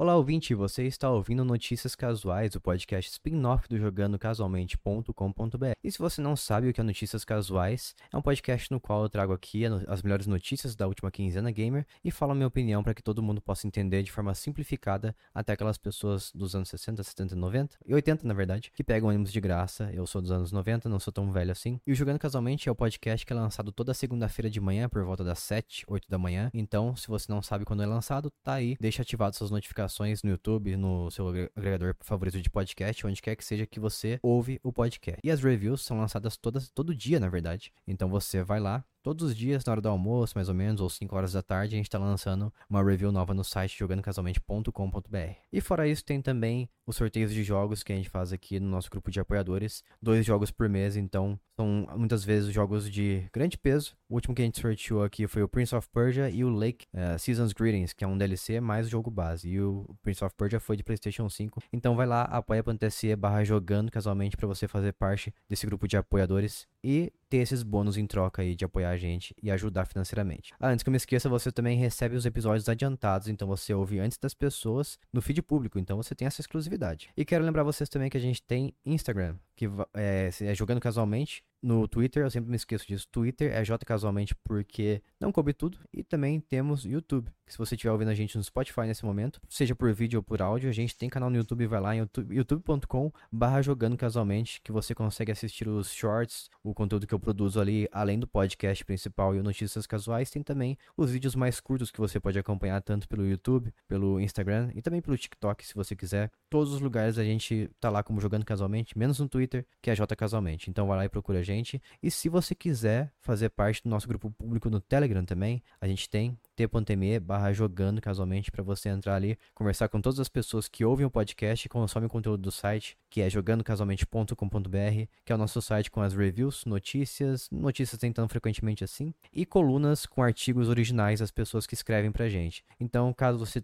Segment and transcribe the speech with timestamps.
[0.00, 5.72] Olá, ouvinte, você está ouvindo Notícias Casuais, o podcast spin-off do jogandocasualmente.com.br.
[5.82, 9.02] E se você não sabe o que é Notícias Casuais, é um podcast no qual
[9.02, 12.80] eu trago aqui as melhores notícias da última quinzena gamer e falo a minha opinião
[12.80, 17.02] para que todo mundo possa entender de forma simplificada até aquelas pessoas dos anos 60,
[17.02, 19.90] 70, 90 e 80, na verdade, que pegam ônibus de graça.
[19.92, 21.80] Eu sou dos anos 90, não sou tão velho assim.
[21.84, 25.02] E o Jogando Casualmente é o podcast que é lançado toda segunda-feira de manhã por
[25.02, 26.52] volta das 7, 8 da manhã.
[26.54, 29.87] Então, se você não sabe quando é lançado, tá aí, deixa ativado suas notificações
[30.22, 34.60] no YouTube, no seu agregador favorito de podcast, onde quer que seja que você ouve
[34.62, 35.20] o podcast.
[35.24, 37.72] E as reviews são lançadas todas, todo dia, na verdade.
[37.86, 40.90] Então você vai lá, Todos os dias, na hora do almoço, mais ou menos, ou
[40.90, 45.34] 5 horas da tarde, a gente está lançando uma review nova no site jogandocasualmente.com.br.
[45.50, 48.68] E fora isso, tem também os sorteios de jogos que a gente faz aqui no
[48.68, 49.82] nosso grupo de apoiadores.
[50.00, 53.96] Dois jogos por mês, então são muitas vezes jogos de grande peso.
[54.08, 56.86] O último que a gente sorteou aqui foi o Prince of Persia e o Lake
[56.94, 59.48] uh, Seasons Greetings, que é um DLC mais o jogo base.
[59.48, 61.60] E o Prince of Persia foi de PlayStation 5.
[61.72, 66.66] Então vai lá, apoia.se barra jogando casualmente para você fazer parte desse grupo de apoiadores
[66.82, 70.52] e ter esses bônus em troca aí de apoiar a gente e ajudar financeiramente.
[70.58, 73.98] Ah, antes que eu me esqueça, você também recebe os episódios adiantados, então você ouve
[73.98, 77.10] antes das pessoas no feed público, então você tem essa exclusividade.
[77.16, 81.44] E quero lembrar vocês também que a gente tem Instagram, que é, é jogando casualmente,
[81.62, 83.06] no Twitter, eu sempre me esqueço disso.
[83.10, 85.78] Twitter é J Casualmente porque não coube tudo.
[85.92, 87.30] E também temos YouTube.
[87.46, 90.42] Se você estiver ouvindo a gente no Spotify nesse momento, seja por vídeo ou por
[90.42, 91.66] áudio, a gente tem canal no YouTube.
[91.66, 97.06] Vai lá em youtube.com barra jogando casualmente, que você consegue assistir os shorts, o conteúdo
[97.06, 100.30] que eu produzo ali, além do podcast principal e o Notícias Casuais.
[100.30, 104.70] Tem também os vídeos mais curtos que você pode acompanhar tanto pelo YouTube, pelo Instagram
[104.74, 106.30] e também pelo TikTok, se você quiser.
[106.50, 109.94] Todos os lugares a gente tá lá como jogando casualmente, menos no Twitter, que é
[109.94, 110.70] J Casualmente.
[110.70, 111.82] Então vai lá e procura a gente.
[112.02, 116.08] E se você quiser fazer parte do nosso grupo público no Telegram também, a gente
[116.08, 120.84] tem t.me barra jogando casualmente para você entrar ali, conversar com todas as pessoas que
[120.84, 125.38] ouvem o podcast e consomem o conteúdo do site, que é jogandocasualmente.com.br, que é o
[125.38, 130.68] nosso site com as reviews, notícias, notícias nem tão frequentemente assim, e colunas com artigos
[130.68, 132.64] originais das pessoas que escrevem pra gente.
[132.78, 133.62] Então, caso você,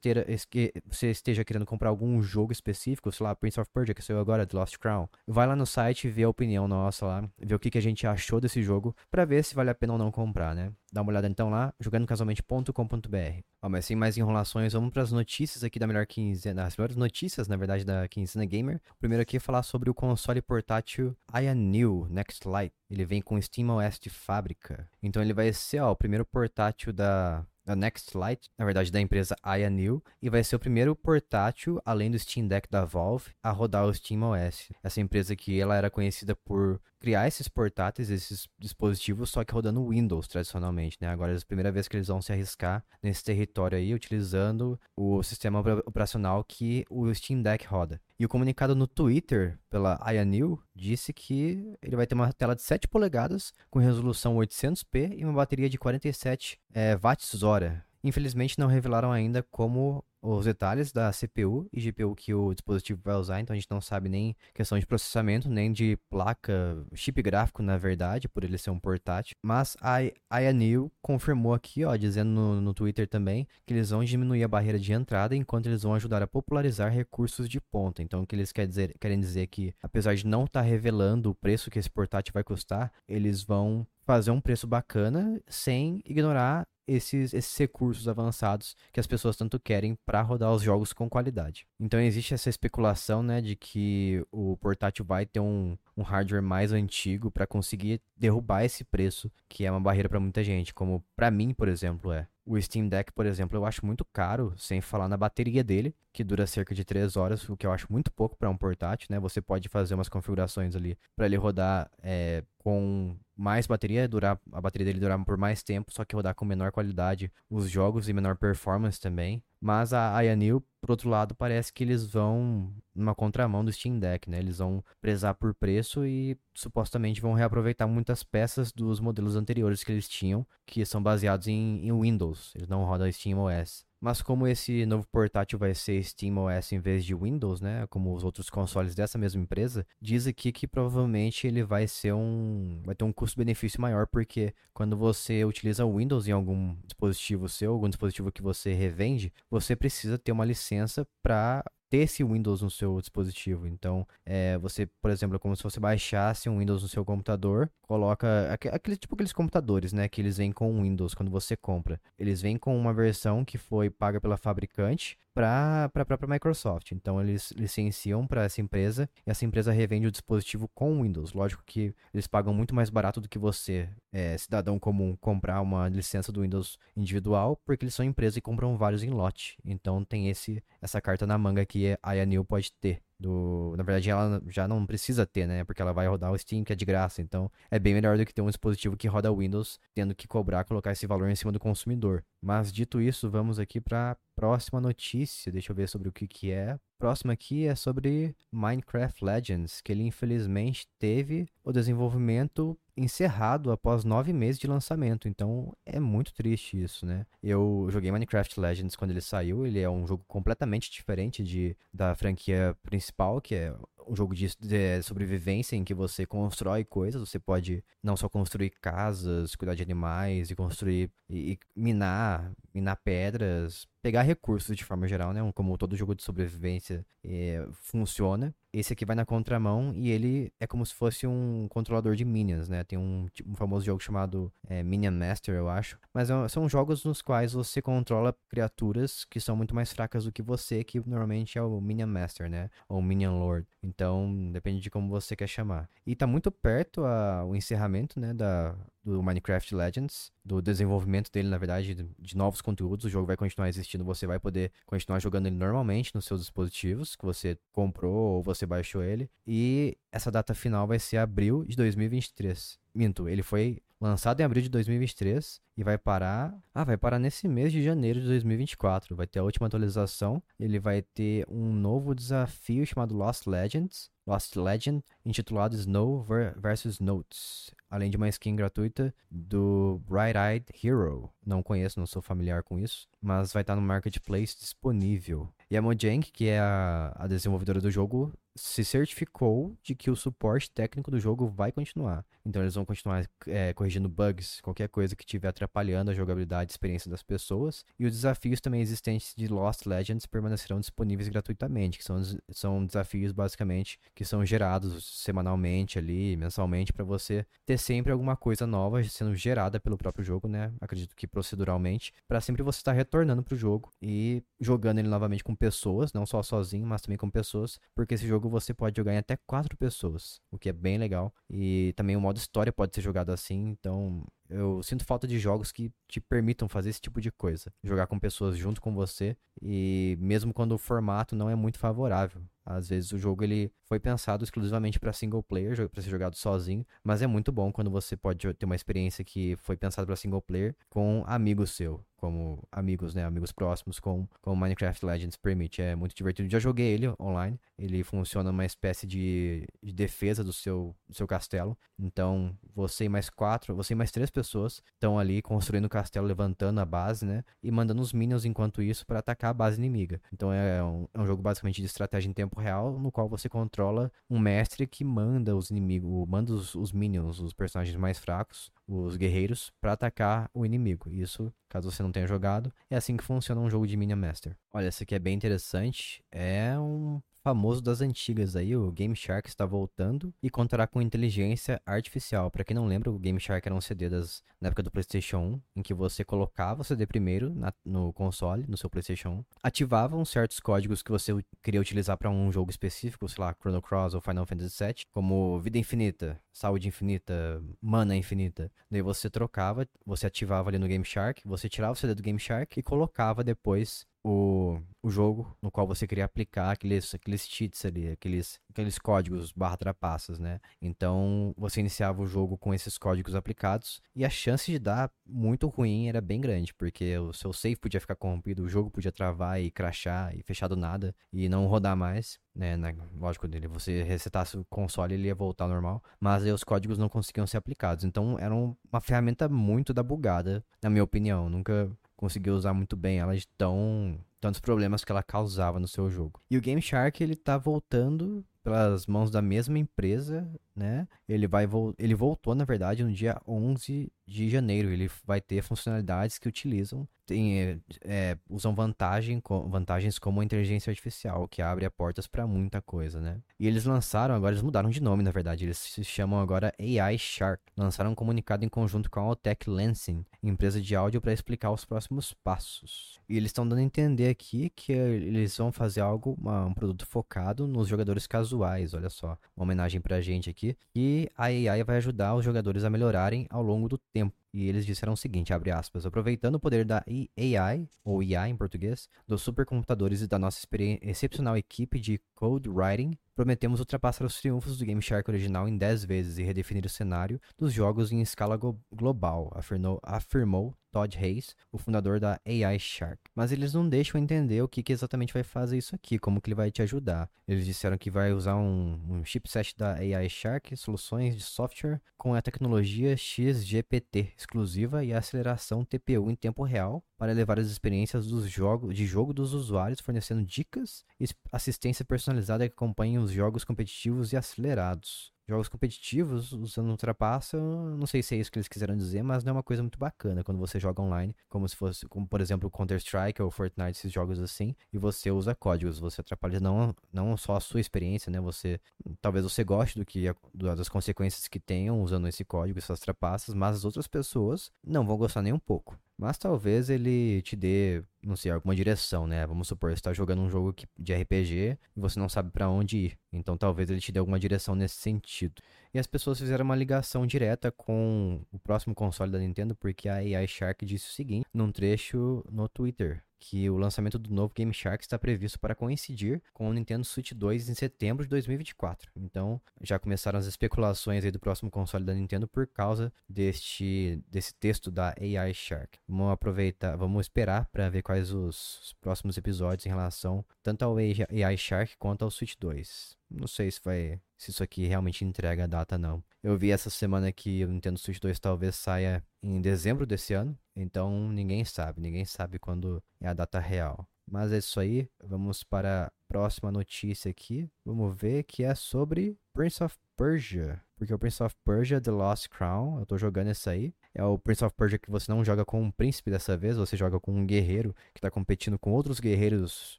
[0.86, 4.46] você esteja querendo comprar algum jogo específico, sei lá, Prince of Persia, que saiu agora,
[4.46, 7.58] The Lost Crown, vai lá no site e vê a opinião nossa lá, vê o
[7.58, 10.08] que, que a gente achou desse jogo, para ver se vale a pena ou não
[10.08, 10.72] comprar, né?
[10.92, 13.42] Dá uma olhada então lá, jogandocasualmente.com.br.
[13.60, 16.94] Ó, mas sem mais enrolações, vamos para as notícias aqui da melhor quinzena, as melhores
[16.94, 18.80] notícias, na verdade, da quinzena gamer.
[19.00, 22.72] Primeiro aqui é falar sobre o console portátil Aya New Next Light.
[22.88, 24.88] Ele vem com SteamOS de fábrica.
[25.02, 29.00] Então ele vai ser, ó, o primeiro portátil da da Next Light, na verdade da
[29.00, 33.30] empresa Aya New, e vai ser o primeiro portátil, além do Steam Deck da Valve,
[33.42, 34.70] a rodar o SteamOS.
[34.82, 39.86] Essa empresa que ela era conhecida por criar esses portáteis, esses dispositivos, só que rodando
[39.86, 41.08] Windows tradicionalmente, né?
[41.08, 45.22] Agora é a primeira vez que eles vão se arriscar nesse território aí, utilizando o
[45.22, 48.00] sistema operacional que o Steam Deck roda.
[48.18, 52.62] E o comunicado no Twitter pela New disse que ele vai ter uma tela de
[52.62, 57.84] 7 polegadas com resolução 800p e uma bateria de 47 é, watts-hora.
[58.04, 63.14] Infelizmente não revelaram ainda como os detalhes da CPU e GPU que o dispositivo vai
[63.14, 67.62] usar, então a gente não sabe nem questão de processamento, nem de placa, chip gráfico,
[67.62, 69.36] na verdade, por ele ser um portátil.
[69.42, 69.98] Mas a
[70.30, 74.78] Ayanil confirmou aqui, ó, dizendo no, no Twitter também, que eles vão diminuir a barreira
[74.78, 78.02] de entrada enquanto eles vão ajudar a popularizar recursos de ponta.
[78.02, 81.30] Então, o que eles querem dizer, querem dizer que, apesar de não estar tá revelando
[81.30, 86.66] o preço que esse portátil vai custar, eles vão fazer um preço bacana sem ignorar
[86.86, 91.66] esses, esses recursos avançados que as pessoas tanto querem para rodar os jogos com qualidade.
[91.78, 96.72] Então existe essa especulação né, de que o portátil vai ter um, um hardware mais
[96.72, 101.30] antigo para conseguir derrubar esse preço, que é uma barreira para muita gente, como para
[101.30, 102.26] mim, por exemplo, é.
[102.46, 106.22] O Steam Deck, por exemplo, eu acho muito caro, sem falar na bateria dele, que
[106.22, 109.18] dura cerca de 3 horas, o que eu acho muito pouco para um portátil, né?
[109.18, 114.60] Você pode fazer umas configurações ali para ele rodar é, com mais bateria, durar a
[114.60, 118.12] bateria dele durar por mais tempo, só que rodar com menor qualidade os jogos e
[118.12, 119.42] menor performance também.
[119.60, 124.30] Mas a Ayanil, por outro lado, parece que eles vão numa contramão do Steam Deck,
[124.30, 124.38] né?
[124.38, 129.92] Eles vão prezar por preço e supostamente vão reaproveitar muitas peças dos modelos anteriores que
[129.92, 132.52] eles tinham, que são baseados em, em Windows.
[132.54, 133.86] Eles não rodam SteamOS.
[134.04, 138.22] Mas como esse novo portátil vai ser SteamOS em vez de Windows, né, como os
[138.22, 143.02] outros consoles dessa mesma empresa, diz aqui que provavelmente ele vai ser um vai ter
[143.02, 148.30] um custo-benefício maior porque quando você utiliza o Windows em algum dispositivo seu, algum dispositivo
[148.30, 151.64] que você revende, você precisa ter uma licença para
[151.94, 153.68] ter esse Windows no seu dispositivo.
[153.68, 157.70] Então, é, você, por exemplo, é como se você baixasse um Windows no seu computador,
[157.82, 162.00] coloca aquele tipo aqueles computadores, né, que eles vêm com Windows quando você compra.
[162.18, 166.92] Eles vêm com uma versão que foi paga pela fabricante para a própria Microsoft.
[166.92, 171.32] Então eles licenciam para essa empresa e essa empresa revende o dispositivo com Windows.
[171.32, 175.88] Lógico que eles pagam muito mais barato do que você, é, cidadão comum, comprar uma
[175.88, 179.58] licença do Windows individual, porque eles são empresa e compram vários em lote.
[179.64, 183.02] Então tem esse essa carta na manga que a Yanil pode ter.
[183.18, 185.64] Do, na verdade, ela já não precisa ter, né?
[185.64, 187.22] Porque ela vai rodar o Steam, que é de graça.
[187.22, 190.64] Então, é bem melhor do que ter um dispositivo que roda Windows, tendo que cobrar,
[190.64, 192.24] colocar esse valor em cima do consumidor.
[192.42, 195.52] Mas, dito isso, vamos aqui para próxima notícia.
[195.52, 196.78] Deixa eu ver sobre o que, que é.
[196.98, 204.32] Próxima aqui é sobre Minecraft Legends, que ele infelizmente teve o desenvolvimento encerrado após nove
[204.32, 205.28] meses de lançamento.
[205.28, 207.26] Então é muito triste isso, né?
[207.42, 209.66] Eu joguei Minecraft Legends quando ele saiu.
[209.66, 213.74] Ele é um jogo completamente diferente de, da franquia principal, que é
[214.06, 217.20] um jogo de, de, sobrevivência em que você constrói coisas.
[217.20, 222.96] Você pode não só construir casas, cuidar de animais e construir e, e minar, minar
[222.96, 225.40] pedras, pegar recursos de forma geral, né?
[225.54, 228.54] Como todo jogo de sobrevivência é, funciona.
[228.74, 232.68] Esse aqui vai na contramão e ele é como se fosse um controlador de minions,
[232.68, 232.82] né?
[232.82, 235.96] Tem um, um famoso jogo chamado é, Minion Master, eu acho.
[236.12, 240.32] Mas é, são jogos nos quais você controla criaturas que são muito mais fracas do
[240.32, 242.68] que você, que normalmente é o Minion Master, né?
[242.88, 243.64] Ou Minion Lord.
[243.80, 245.88] Então, depende de como você quer chamar.
[246.04, 248.34] E tá muito perto a, o encerramento, né?
[248.34, 248.74] Da,
[249.04, 253.04] do Minecraft Legends, do desenvolvimento dele, na verdade, de novos conteúdos.
[253.04, 257.14] O jogo vai continuar existindo, você vai poder continuar jogando ele normalmente nos seus dispositivos
[257.14, 259.28] que você comprou ou você baixou ele.
[259.46, 262.78] E essa data final vai ser abril de 2023.
[262.94, 266.56] Minto, ele foi lançado em abril de 2023 e vai parar.
[266.74, 269.16] Ah, vai parar nesse mês de janeiro de 2024.
[269.16, 270.42] Vai ter a última atualização.
[270.58, 274.10] Ele vai ter um novo desafio chamado Lost Legends.
[274.26, 281.30] Lost Legend, intitulado Snow vs Notes, além de uma skin gratuita do Bright Eyed Hero.
[281.46, 285.48] Não conheço, não sou familiar com isso, mas vai estar no marketplace disponível.
[285.74, 290.16] E a Mojang, que é a, a desenvolvedora do jogo, se certificou de que o
[290.16, 292.24] suporte técnico do jogo vai continuar.
[292.46, 296.72] Então eles vão continuar é, corrigindo bugs, qualquer coisa que estiver atrapalhando a jogabilidade e
[296.72, 297.84] experiência das pessoas.
[297.98, 303.32] E os desafios também existentes de Lost Legends permanecerão disponíveis gratuitamente, que são, são desafios
[303.32, 309.34] basicamente que são gerados semanalmente ali, mensalmente, para você ter sempre alguma coisa nova sendo
[309.34, 310.72] gerada pelo próprio jogo, né?
[310.80, 315.56] Acredito que proceduralmente, para sempre você estar retornando pro jogo e jogando ele novamente com
[315.64, 319.18] pessoas, não só sozinho, mas também com pessoas, porque esse jogo você pode jogar em
[319.18, 321.32] até quatro pessoas, o que é bem legal.
[321.48, 325.72] E também o modo história pode ser jogado assim, então eu sinto falta de jogos
[325.72, 327.72] que te permitam fazer esse tipo de coisa.
[327.82, 332.42] Jogar com pessoas junto com você e mesmo quando o formato não é muito favorável.
[332.64, 336.84] Às vezes o jogo ele foi pensado exclusivamente para single player, para ser jogado sozinho,
[337.02, 340.42] mas é muito bom quando você pode ter uma experiência que foi pensada para single
[340.42, 345.82] player com amigos seu, como amigos, né, amigos próximos, com como Minecraft Legends permite.
[345.82, 346.48] É muito divertido.
[346.48, 347.60] Já joguei ele online.
[347.78, 351.76] Ele funciona uma espécie de, de defesa do seu, do seu castelo.
[351.98, 356.26] Então você e mais quatro, você e mais três pessoas estão ali construindo o castelo,
[356.26, 357.44] levantando a base, né?
[357.62, 360.18] E mandando os minions enquanto isso para atacar a base inimiga.
[360.32, 363.48] Então é um, é um jogo basicamente de estratégia em tempo real, no qual você
[363.48, 368.70] controla um mestre que manda os inimigos, manda os, os minions, os personagens mais fracos,
[368.86, 371.12] os guerreiros, para atacar o inimigo.
[371.12, 374.56] Isso, caso você não tenha jogado, é assim que funciona um jogo de Minion Master.
[374.72, 376.22] Olha, esse aqui é bem interessante.
[376.30, 381.78] É um famoso das antigas aí, o Game Shark está voltando e contará com inteligência
[381.84, 382.50] artificial.
[382.50, 385.36] Para quem não lembra, o Game Shark era um CD das, na época do PlayStation
[385.36, 389.44] 1, em que você colocava o CD primeiro na, no console, no seu PlayStation 1,
[389.62, 391.32] ativavam certos códigos que você
[391.62, 395.60] queria utilizar para um jogo específico, sei lá, Chrono Cross ou Final Fantasy VII, como
[395.60, 398.72] vida infinita, saúde infinita, mana infinita.
[398.90, 402.38] Daí você trocava, você ativava ali no Game Shark, você tirava o CD do Game
[402.38, 407.84] Shark e colocava depois o, o jogo no qual você queria aplicar aqueles, aqueles cheats
[407.84, 410.58] ali, aqueles, aqueles códigos barra trapaças, né?
[410.80, 415.68] Então você iniciava o jogo com esses códigos aplicados e a chance de dar muito
[415.68, 419.60] ruim era bem grande, porque o seu save podia ficar corrompido, o jogo podia travar
[419.60, 422.42] e crashar e fechar do nada e não rodar mais.
[422.54, 426.52] Né, na, lógico, dele você resetasse o console ele ia voltar ao normal, mas aí
[426.52, 428.04] os códigos não conseguiam ser aplicados.
[428.04, 431.50] Então era uma ferramenta muito da bugada, na minha opinião.
[431.50, 436.10] Nunca conseguiu usar muito bem ela de tão tantos problemas que ela causava no seu
[436.10, 436.38] jogo.
[436.50, 441.06] E o Game Shark ele tá voltando pelas mãos da mesma empresa, né?
[441.28, 444.90] Ele vai ele voltou, na verdade, no dia 11 de janeiro.
[444.90, 450.90] Ele vai ter funcionalidades que utilizam tem, é, é, usam vantagem, vantagens como a inteligência
[450.90, 453.40] artificial, que abre portas para muita coisa, né?
[453.58, 457.18] E eles lançaram, agora eles mudaram de nome, na verdade, eles se chamam agora AI
[457.18, 457.62] Shark.
[457.76, 461.84] Lançaram um comunicado em conjunto com a Altec Lansing, empresa de áudio, para explicar os
[461.84, 463.20] próximos passos.
[463.28, 467.66] E eles estão dando a entender aqui que eles vão fazer algo, um produto focado
[467.66, 470.63] nos jogadores casuais, olha só, uma homenagem pra gente aqui.
[470.94, 474.86] E a AI vai ajudar os jogadores a melhorarem ao longo do tempo e eles
[474.86, 477.04] disseram o seguinte, abre aspas, aproveitando o poder da
[477.36, 480.64] AI, ou IA em português, dos supercomputadores e da nossa
[481.02, 486.04] excepcional equipe de code writing, prometemos ultrapassar os triunfos do Game Shark original em 10
[486.04, 488.56] vezes e redefinir o cenário dos jogos em escala
[488.92, 493.18] global, afirmou, afirmou Todd Hayes, o fundador da AI Shark.
[493.34, 496.48] Mas eles não deixam entender o que, que, exatamente vai fazer isso aqui, como que
[496.48, 497.28] ele vai te ajudar.
[497.48, 502.32] Eles disseram que vai usar um, um chipset da AI Shark, soluções de software com
[502.32, 508.50] a tecnologia XGPT exclusiva e aceleração TPU em tempo real para elevar as experiências dos
[508.50, 514.34] jogos, de jogo dos usuários, fornecendo dicas e assistência personalizada que acompanhem os jogos competitivos
[514.34, 519.22] e acelerados jogos competitivos usando ultrapassa, não sei se é isso que eles quiseram dizer,
[519.22, 522.26] mas não é uma coisa muito bacana quando você joga online, como se fosse, como
[522.26, 526.94] por exemplo, Counter-Strike ou Fortnite, esses jogos assim, e você usa códigos, você atrapalha não,
[527.12, 528.80] não só a sua experiência, né, você,
[529.20, 533.76] talvez você goste do que, das consequências que tenham usando esse código, essas trapaças, mas
[533.76, 535.94] as outras pessoas não vão gostar nem um pouco.
[536.16, 539.44] Mas talvez ele te dê, não sei, alguma direção, né?
[539.46, 542.96] Vamos supor, você está jogando um jogo de RPG e você não sabe para onde
[542.98, 543.18] ir.
[543.32, 545.60] Então talvez ele te dê alguma direção nesse sentido.
[545.92, 550.16] E as pessoas fizeram uma ligação direta com o próximo console da Nintendo, porque a
[550.16, 554.72] AI Shark disse o seguinte num trecho no Twitter que o lançamento do novo Game
[554.72, 559.10] Shark está previsto para coincidir com o Nintendo Switch 2 em setembro de 2024.
[559.14, 564.54] Então, já começaram as especulações aí do próximo console da Nintendo por causa deste desse
[564.54, 565.98] texto da AI Shark.
[566.08, 570.96] Vamos aproveitar, vamos esperar para ver quais os, os próximos episódios em relação tanto ao
[570.96, 573.14] AI Shark quanto ao Switch 2.
[573.30, 576.22] Não sei se vai se isso aqui realmente entrega a data não.
[576.44, 580.54] Eu vi essa semana que o Nintendo Switch 2 talvez saia em dezembro desse ano,
[580.76, 584.06] então ninguém sabe, ninguém sabe quando é a data real.
[584.30, 587.66] Mas é isso aí, vamos para a próxima notícia aqui.
[587.82, 592.48] Vamos ver que é sobre Prince of Persia, porque o Prince of Persia The Lost
[592.50, 593.94] Crown, eu tô jogando esse aí.
[594.14, 596.94] É o Prince of Persia que você não joga com um príncipe dessa vez, você
[596.94, 599.98] joga com um guerreiro que tá competindo com outros guerreiros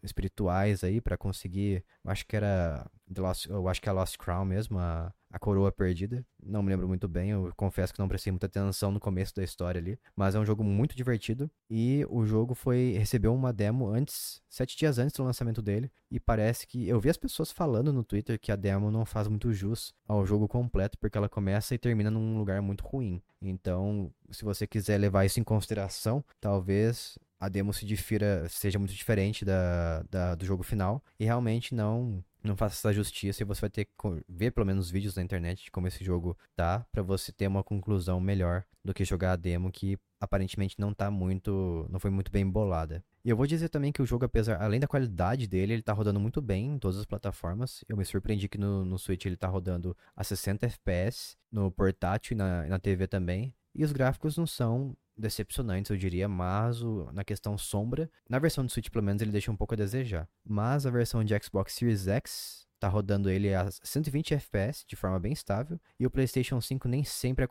[0.00, 4.44] espirituais aí para conseguir, acho que era Lost, eu acho que é a Lost Crown
[4.44, 6.24] mesmo, a, a coroa perdida.
[6.42, 9.44] Não me lembro muito bem, eu confesso que não prestei muita atenção no começo da
[9.44, 13.88] história ali, mas é um jogo muito divertido e o jogo foi recebeu uma demo
[13.88, 17.92] antes, sete dias antes do lançamento dele e parece que eu vi as pessoas falando
[17.92, 21.74] no Twitter que a demo não faz muito jus ao jogo completo porque ela começa
[21.74, 23.22] e termina num lugar muito ruim.
[23.40, 28.92] Então, se você quiser levar isso em consideração, talvez a demo se difira, seja muito
[28.92, 33.60] diferente da, da, do jogo final e realmente não não faça essa justiça e você
[33.60, 33.92] vai ter que
[34.28, 37.62] ver pelo menos vídeos na internet de como esse jogo tá para você ter uma
[37.62, 42.30] conclusão melhor do que jogar a demo que aparentemente não tá muito, não foi muito
[42.30, 43.04] bem bolada.
[43.24, 45.92] E eu vou dizer também que o jogo, apesar, além da qualidade dele, ele tá
[45.92, 47.84] rodando muito bem em todas as plataformas.
[47.88, 52.34] Eu me surpreendi que no, no Switch ele tá rodando a 60 FPS, no portátil
[52.34, 53.54] e na, na TV também.
[53.74, 58.64] E os gráficos não são decepcionantes, eu diria, mas o, na questão sombra, na versão
[58.64, 60.28] do Switch pelo menos ele deixa um pouco a desejar.
[60.44, 65.20] Mas a versão de Xbox Series X tá rodando ele a 120 FPS de forma
[65.20, 67.46] bem estável, e o PlayStation 5 nem sempre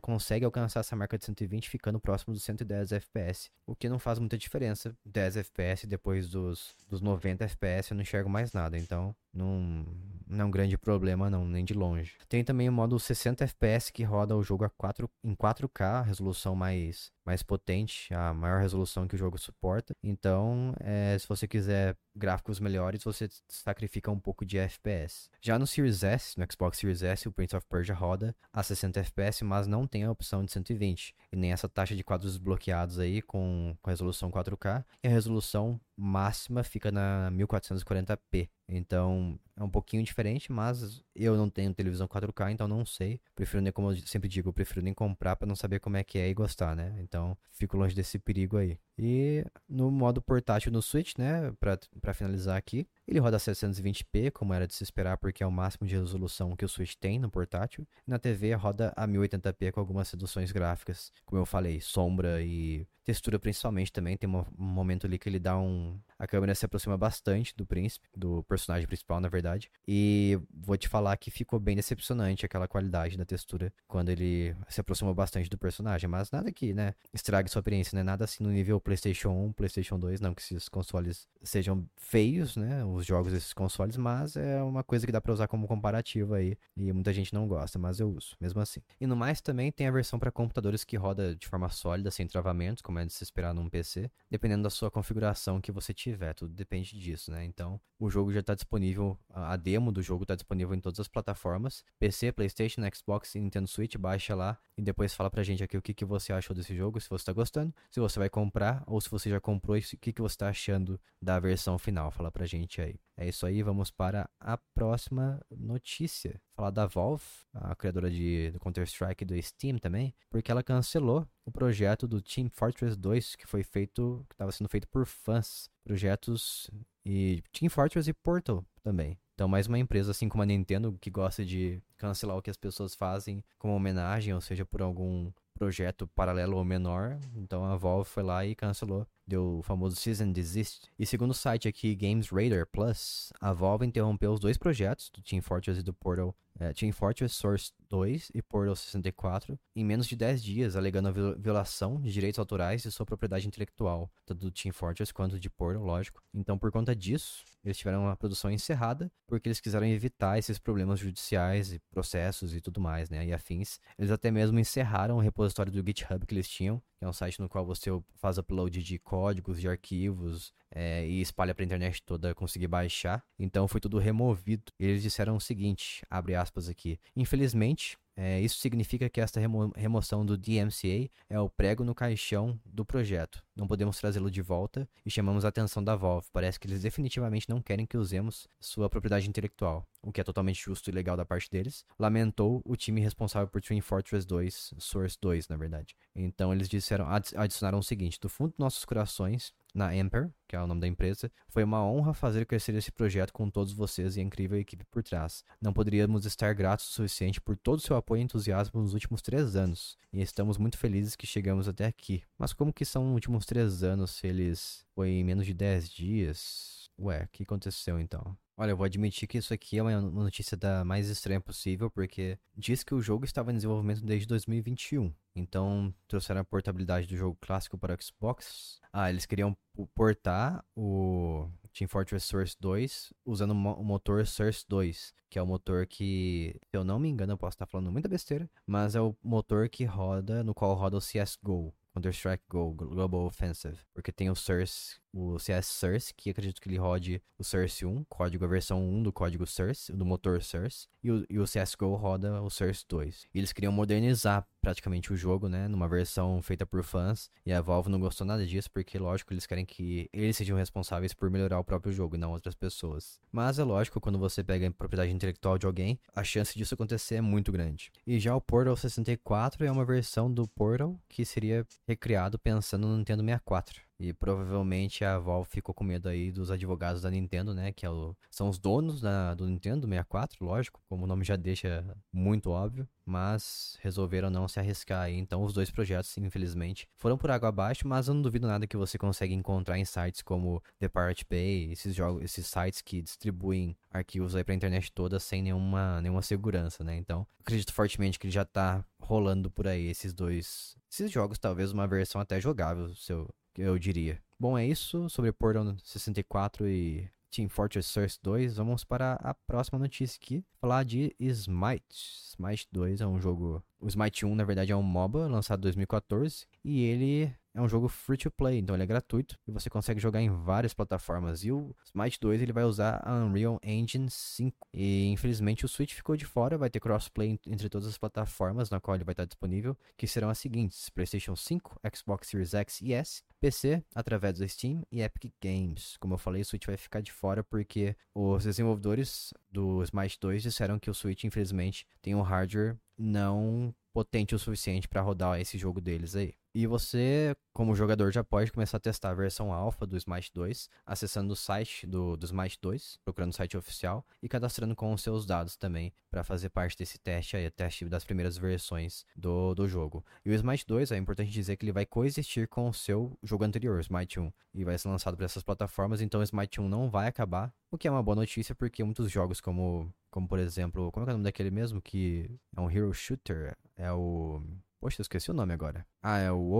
[0.00, 4.18] consegue alcançar essa marca de 120, ficando próximo dos 110 FPS, o que não faz
[4.18, 4.94] muita diferença.
[5.06, 9.84] 10 FPS depois dos, dos 90 FPS eu não enxergo mais nada, então não,
[10.26, 12.14] não é um grande problema não, nem de longe.
[12.28, 16.54] Tem também o modo 60 FPS que roda o jogo a 4, em 4K, resolução
[16.54, 19.94] mais, mais potente, a maior resolução que o jogo suporta.
[20.02, 25.28] Então, é, se você quiser gráficos melhores, você sacrifica um pouco de FPS.
[25.42, 29.00] Já no Series S, no Xbox Series S, o Prince of Persia roda a 60
[29.00, 31.14] FPS, mas não tem a opção de 120.
[31.32, 34.84] E nem essa taxa de quadros desbloqueados aí com, com resolução 4K.
[35.02, 38.48] E a resolução máxima fica na 1440p.
[38.68, 43.20] Então é um pouquinho diferente, mas eu não tenho televisão 4K, então não sei.
[43.34, 46.04] Prefiro nem, como eu sempre digo, eu prefiro nem comprar para não saber como é
[46.04, 46.96] que é e gostar, né?
[47.00, 48.78] Então fico longe desse perigo aí.
[48.98, 54.66] E no modo portátil no Switch, né, para finalizar aqui, ele roda 720p, como era
[54.66, 57.86] de se esperar, porque é o máximo de resolução que o Switch tem no portátil.
[58.06, 63.38] Na TV roda a 1080p com algumas reduções gráficas, como eu falei, sombra e Textura
[63.38, 66.00] principalmente também, tem um momento ali que ele dá um...
[66.18, 69.43] A câmera se aproxima bastante do príncipe, do personagem principal, na verdade.
[69.86, 74.80] E vou te falar que ficou bem decepcionante aquela qualidade da textura quando ele se
[74.80, 76.08] aproximou bastante do personagem.
[76.08, 78.02] Mas nada que, né, estrague sua experiência, né?
[78.02, 80.20] Nada assim no nível PlayStation 1, PlayStation 2.
[80.20, 82.84] Não que esses consoles sejam feios, né?
[82.84, 86.56] Os jogos desses consoles, mas é uma coisa que dá pra usar como comparativo aí.
[86.76, 88.80] E muita gente não gosta, mas eu uso, mesmo assim.
[89.00, 92.26] E no mais também tem a versão para computadores que roda de forma sólida, sem
[92.26, 96.34] travamentos, como é de se esperar num PC, dependendo da sua configuração que você tiver.
[96.34, 97.44] Tudo depende disso, né?
[97.44, 101.08] Então, o jogo já está disponível, a demo do jogo está disponível em todas as
[101.08, 103.96] plataformas: PC, PlayStation, Xbox e Nintendo Switch.
[103.96, 107.00] Baixa lá e depois fala pra gente aqui o que, que você achou desse jogo,
[107.00, 109.98] se você está gostando, se você vai comprar ou se você já comprou e o
[109.98, 112.10] que, que você está achando da versão final.
[112.10, 112.98] Fala pra gente aí.
[113.16, 116.40] É isso aí, vamos para a próxima notícia.
[116.56, 122.08] Falar da Valve, a criadora de, Counter-Strike do Steam também, porque ela cancelou o projeto
[122.08, 125.68] do Team Fortress 2, que foi feito, que estava sendo feito por fãs.
[125.84, 126.70] Projetos
[127.04, 129.18] e Team Fortress e Portal também.
[129.34, 132.56] Então, mais uma empresa, assim como a Nintendo, que gosta de cancelar o que as
[132.56, 137.18] pessoas fazem como homenagem, ou seja, por algum projeto paralelo ou menor.
[137.36, 139.06] Então a Valve foi lá e cancelou.
[139.26, 140.88] Deu o famoso Season Desist.
[140.98, 145.22] E segundo o site aqui, Games Radar Plus, a Valve interrompeu os dois projetos, do
[145.22, 150.08] Team Fortress e do Portal é, Team Fortress Source 2 e Portal 64 em menos
[150.08, 154.50] de 10 dias, alegando a violação de direitos autorais de sua propriedade intelectual, tanto do
[154.50, 156.20] Team Fortress quanto de Portal, lógico.
[156.34, 160.98] Então, por conta disso, eles tiveram a produção encerrada porque eles quiseram evitar esses problemas
[160.98, 163.78] judiciais e processos e tudo mais, né, e afins.
[163.96, 167.40] Eles até mesmo encerraram o repositório do GitHub que eles tinham, que é um site
[167.40, 172.02] no qual você faz upload de códigos, de arquivos é, e espalha para a internet
[172.02, 173.24] toda conseguir baixar.
[173.38, 174.72] Então foi tudo removido.
[174.78, 177.83] Eles disseram o seguinte, abre aspas aqui: "Infelizmente,
[178.16, 182.84] é, isso significa que esta remo remoção do DMCA é o prego no caixão do
[182.84, 183.44] projeto.
[183.56, 186.28] Não podemos trazê-lo de volta e chamamos a atenção da Valve.
[186.32, 190.62] Parece que eles definitivamente não querem que usemos sua propriedade intelectual, o que é totalmente
[190.62, 191.84] justo e legal da parte deles.
[191.98, 195.96] Lamentou o time responsável por Twin Fortress 2, Source 2, na verdade.
[196.14, 200.62] Então eles disseram, adicionaram o seguinte: do fundo dos nossos corações, na Amper, que é
[200.62, 201.30] o nome da empresa.
[201.48, 205.02] Foi uma honra fazer crescer esse projeto com todos vocês e a incrível equipe por
[205.02, 205.44] trás.
[205.60, 209.20] Não poderíamos estar gratos o suficiente por todo o seu apoio e entusiasmo nos últimos
[209.20, 212.22] três anos, e estamos muito felizes que chegamos até aqui.
[212.38, 215.90] Mas como que são os últimos três anos se eles foi em menos de dez
[215.90, 216.83] dias?
[216.98, 218.36] Ué, o que aconteceu então?
[218.56, 222.38] Olha, eu vou admitir que isso aqui é uma notícia da mais estranha possível, porque
[222.56, 225.12] diz que o jogo estava em desenvolvimento desde 2021.
[225.34, 228.80] Então, trouxeram a portabilidade do jogo clássico para o Xbox.
[228.92, 229.56] Ah, eles queriam
[229.92, 235.84] portar o Team Fortress Source 2 usando o motor Source 2, que é o motor
[235.88, 239.16] que, se eu não me engano, eu posso estar falando muita besteira, mas é o
[239.20, 241.74] motor que roda, no qual roda o CSGO.
[241.94, 246.76] Counter-Strike Go Global Offensive, porque tem o Source o CS Source, que acredito que ele
[246.76, 251.12] rode o Source 1, código a versão 1 do código Source, do motor Source, e
[251.12, 253.28] o, e o CSGO roda o Source 2.
[253.34, 257.60] E eles queriam modernizar praticamente o jogo, né, numa versão feita por fãs, e a
[257.60, 261.58] Valve não gostou nada disso, porque lógico eles querem que eles sejam responsáveis por melhorar
[261.58, 263.20] o próprio jogo e não outras pessoas.
[263.30, 267.16] Mas é lógico, quando você pega a propriedade intelectual de alguém, a chance disso acontecer
[267.16, 267.92] é muito grande.
[268.06, 272.96] E já o Portal 64 é uma versão do Portal que seria recriado pensando no
[272.96, 273.82] Nintendo 64.
[273.98, 277.72] E provavelmente a Valve ficou com medo aí dos advogados da Nintendo, né?
[277.72, 281.36] Que é o, são os donos da, do Nintendo 64, lógico, como o nome já
[281.36, 282.88] deixa muito óbvio.
[283.06, 285.16] Mas resolveram não se arriscar aí.
[285.16, 288.76] Então os dois projetos, infelizmente, foram por água abaixo, mas eu não duvido nada que
[288.76, 293.76] você consegue encontrar em sites como The Pirate Bay, esses jogos, esses sites que distribuem
[293.90, 296.96] arquivos aí pra internet toda sem nenhuma, nenhuma segurança, né?
[296.96, 300.76] Então, acredito fortemente que já tá rolando por aí esses dois.
[300.90, 304.20] Esses jogos, talvez uma versão até jogável, se eu eu diria.
[304.38, 308.56] Bom, é isso sobre Portal 64 e Team Fortress Source 2.
[308.56, 312.34] Vamos para a próxima notícia aqui, falar de Smite.
[312.36, 313.62] Smite 2 é um jogo...
[313.80, 317.68] O Smite 1, na verdade, é um MOBA lançado em 2014 e ele é um
[317.68, 321.44] jogo free to play, então ele é gratuito e você consegue jogar em várias plataformas.
[321.44, 324.68] E o Smite 2 ele vai usar a Unreal Engine 5.
[324.74, 328.80] E infelizmente o Switch ficou de fora, vai ter crossplay entre todas as plataformas na
[328.80, 332.92] qual ele vai estar disponível, que serão as seguintes: PlayStation 5, Xbox Series X e
[332.92, 335.96] S, PC através do Steam e Epic Games.
[335.98, 340.42] Como eu falei, o Switch vai ficar de fora porque os desenvolvedores do Smite 2
[340.42, 345.56] disseram que o Switch infelizmente tem um hardware não potente o suficiente para rodar esse
[345.56, 346.34] jogo deles aí.
[346.52, 350.68] E você, como jogador, já pode começar a testar a versão alfa do Smite 2,
[350.86, 355.02] acessando o site do, do Smite 2, procurando o site oficial e cadastrando com os
[355.02, 359.68] seus dados também para fazer parte desse teste aí, teste das primeiras versões do, do
[359.68, 360.04] jogo.
[360.24, 363.44] E o Smite 2, é importante dizer que ele vai coexistir com o seu jogo
[363.44, 366.68] anterior, o Smite 1, e vai ser lançado para essas plataformas, então o Smite 1
[366.68, 370.38] não vai acabar, o que é uma boa notícia porque muitos jogos como, como por
[370.38, 374.40] exemplo, como é, é o nome daquele mesmo que é um hero shooter, é o
[374.80, 375.84] Poxa, eu esqueci o nome agora.
[376.02, 376.52] Ah, é o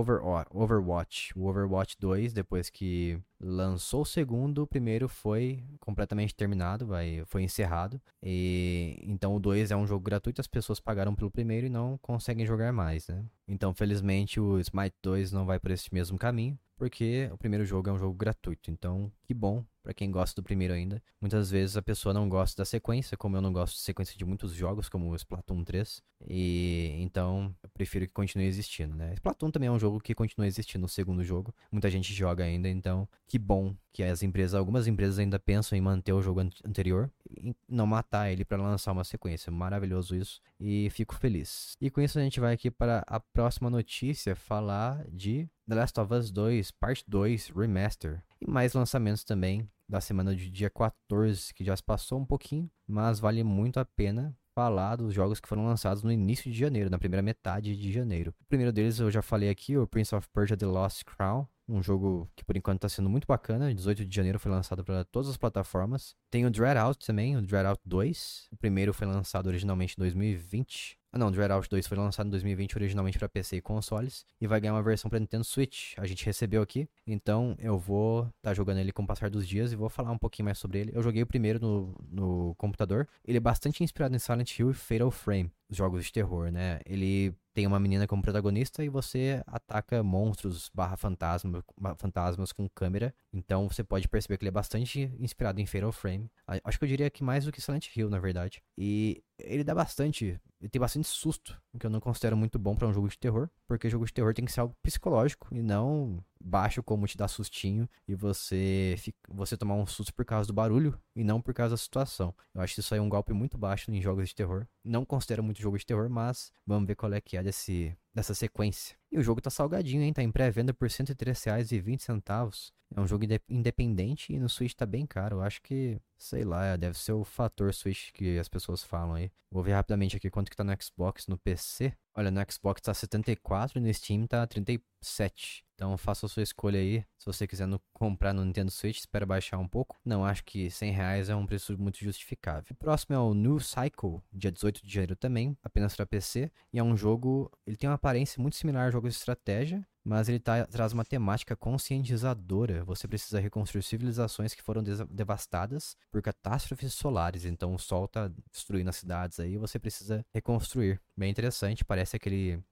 [0.51, 1.31] Overwatch.
[1.37, 7.43] O Overwatch 2, depois que lançou o segundo, o primeiro foi completamente terminado, vai, foi
[7.43, 8.01] encerrado.
[8.23, 11.99] E então o 2 é um jogo gratuito, as pessoas pagaram pelo primeiro e não
[11.99, 13.23] conseguem jogar mais, né?
[13.47, 17.89] Então, felizmente, o Smite 2 não vai por esse mesmo caminho, porque o primeiro jogo
[17.89, 18.71] é um jogo gratuito.
[18.71, 21.01] Então, que bom para quem gosta do primeiro ainda.
[21.21, 24.25] Muitas vezes a pessoa não gosta da sequência, como eu não gosto de sequência de
[24.25, 26.01] muitos jogos, como o Splatoon 3.
[26.27, 29.13] E então eu prefiro que continue existindo, né?
[29.13, 31.53] Splatoon também é um jogo que continua existindo no segundo jogo.
[31.71, 35.81] Muita gente joga ainda, então que bom que as empresas, algumas empresas ainda pensam em
[35.81, 39.51] manter o jogo anterior e não matar ele para lançar uma sequência.
[39.51, 41.77] Maravilhoso isso e fico feliz.
[41.79, 45.99] E com isso a gente vai aqui para a próxima notícia falar de The Last
[45.99, 51.53] of Us 2, parte 2 Remaster e mais lançamentos também da semana de dia 14,
[51.53, 55.47] que já se passou um pouquinho, mas vale muito a pena falar dos jogos que
[55.47, 58.33] foram lançados no início de janeiro, na primeira metade de janeiro.
[58.41, 61.81] O primeiro deles eu já falei aqui, o Prince of Persia The Lost Crown, um
[61.81, 63.73] jogo que por enquanto está sendo muito bacana.
[63.73, 66.15] 18 de janeiro foi lançado para todas as plataformas.
[66.29, 68.49] Tem o Dread Out também, o Dread Out 2.
[68.51, 70.97] O primeiro foi lançado originalmente em 2020.
[71.15, 74.45] Ah, não, Dread Out 2 foi lançado em 2020 originalmente para PC e consoles e
[74.45, 75.93] vai ganhar uma versão para Nintendo Switch.
[75.97, 79.47] A gente recebeu aqui, então eu vou estar tá jogando ele com o passar dos
[79.47, 80.91] dias e vou falar um pouquinho mais sobre ele.
[80.93, 83.07] Eu joguei o primeiro no, no computador.
[83.23, 86.79] Ele é bastante inspirado em Silent Hill e Fatal Frame, jogos de terror, né?
[86.85, 91.63] Ele tem uma menina como protagonista e você ataca monstros barra fantasma,
[91.97, 93.15] fantasmas com câmera.
[93.31, 96.29] Então você pode perceber que ele é bastante inspirado em Fatal Frame.
[96.63, 98.61] Acho que eu diria que mais do que Silent Hill, na verdade.
[98.77, 102.75] E ele dá bastante ele tem bastante susto, o que eu não considero muito bom
[102.75, 105.61] para um jogo de terror, porque jogo de terror tem que ser algo psicológico e
[105.61, 108.95] não baixo como te dar sustinho e você
[109.27, 112.33] você tomar um susto por causa do barulho e não por causa da situação.
[112.53, 114.67] Eu acho que isso aí é um golpe muito baixo em jogos de terror.
[114.83, 118.33] Não considero muito jogo de terror, mas vamos ver qual é que é desse dessa
[118.33, 118.95] sequência.
[119.11, 120.13] E o jogo tá salgadinho, hein?
[120.13, 122.71] Tá em pré-venda por R$ 103,20.
[122.95, 125.37] É um jogo independente e no Switch tá bem caro.
[125.37, 129.31] Eu acho que, sei lá, deve ser o fator Switch que as pessoas falam aí.
[129.51, 131.93] Vou ver rapidamente aqui quanto que tá no Xbox, no PC.
[132.15, 135.64] Olha, no Xbox tá 74 e no Steam tá 37.
[135.75, 137.05] Então faça a sua escolha aí.
[137.17, 139.97] Se você quiser no, comprar no Nintendo Switch, espera baixar um pouco.
[140.03, 142.65] Não, acho que 100 reais é um preço muito justificável.
[142.71, 146.49] O próximo é o New Cycle, dia 18 de janeiro também, apenas para PC.
[146.71, 150.29] E é um jogo, ele tem uma aparência muito similar a jogos de estratégia, mas
[150.29, 152.85] ele tá, traz uma temática conscientizadora.
[152.85, 157.43] Você precisa reconstruir civilizações que foram devastadas por catástrofes solares.
[157.43, 161.01] Então o sol tá destruindo as cidades aí, você precisa reconstruir.
[161.17, 162.63] Bem interessante, parece aquele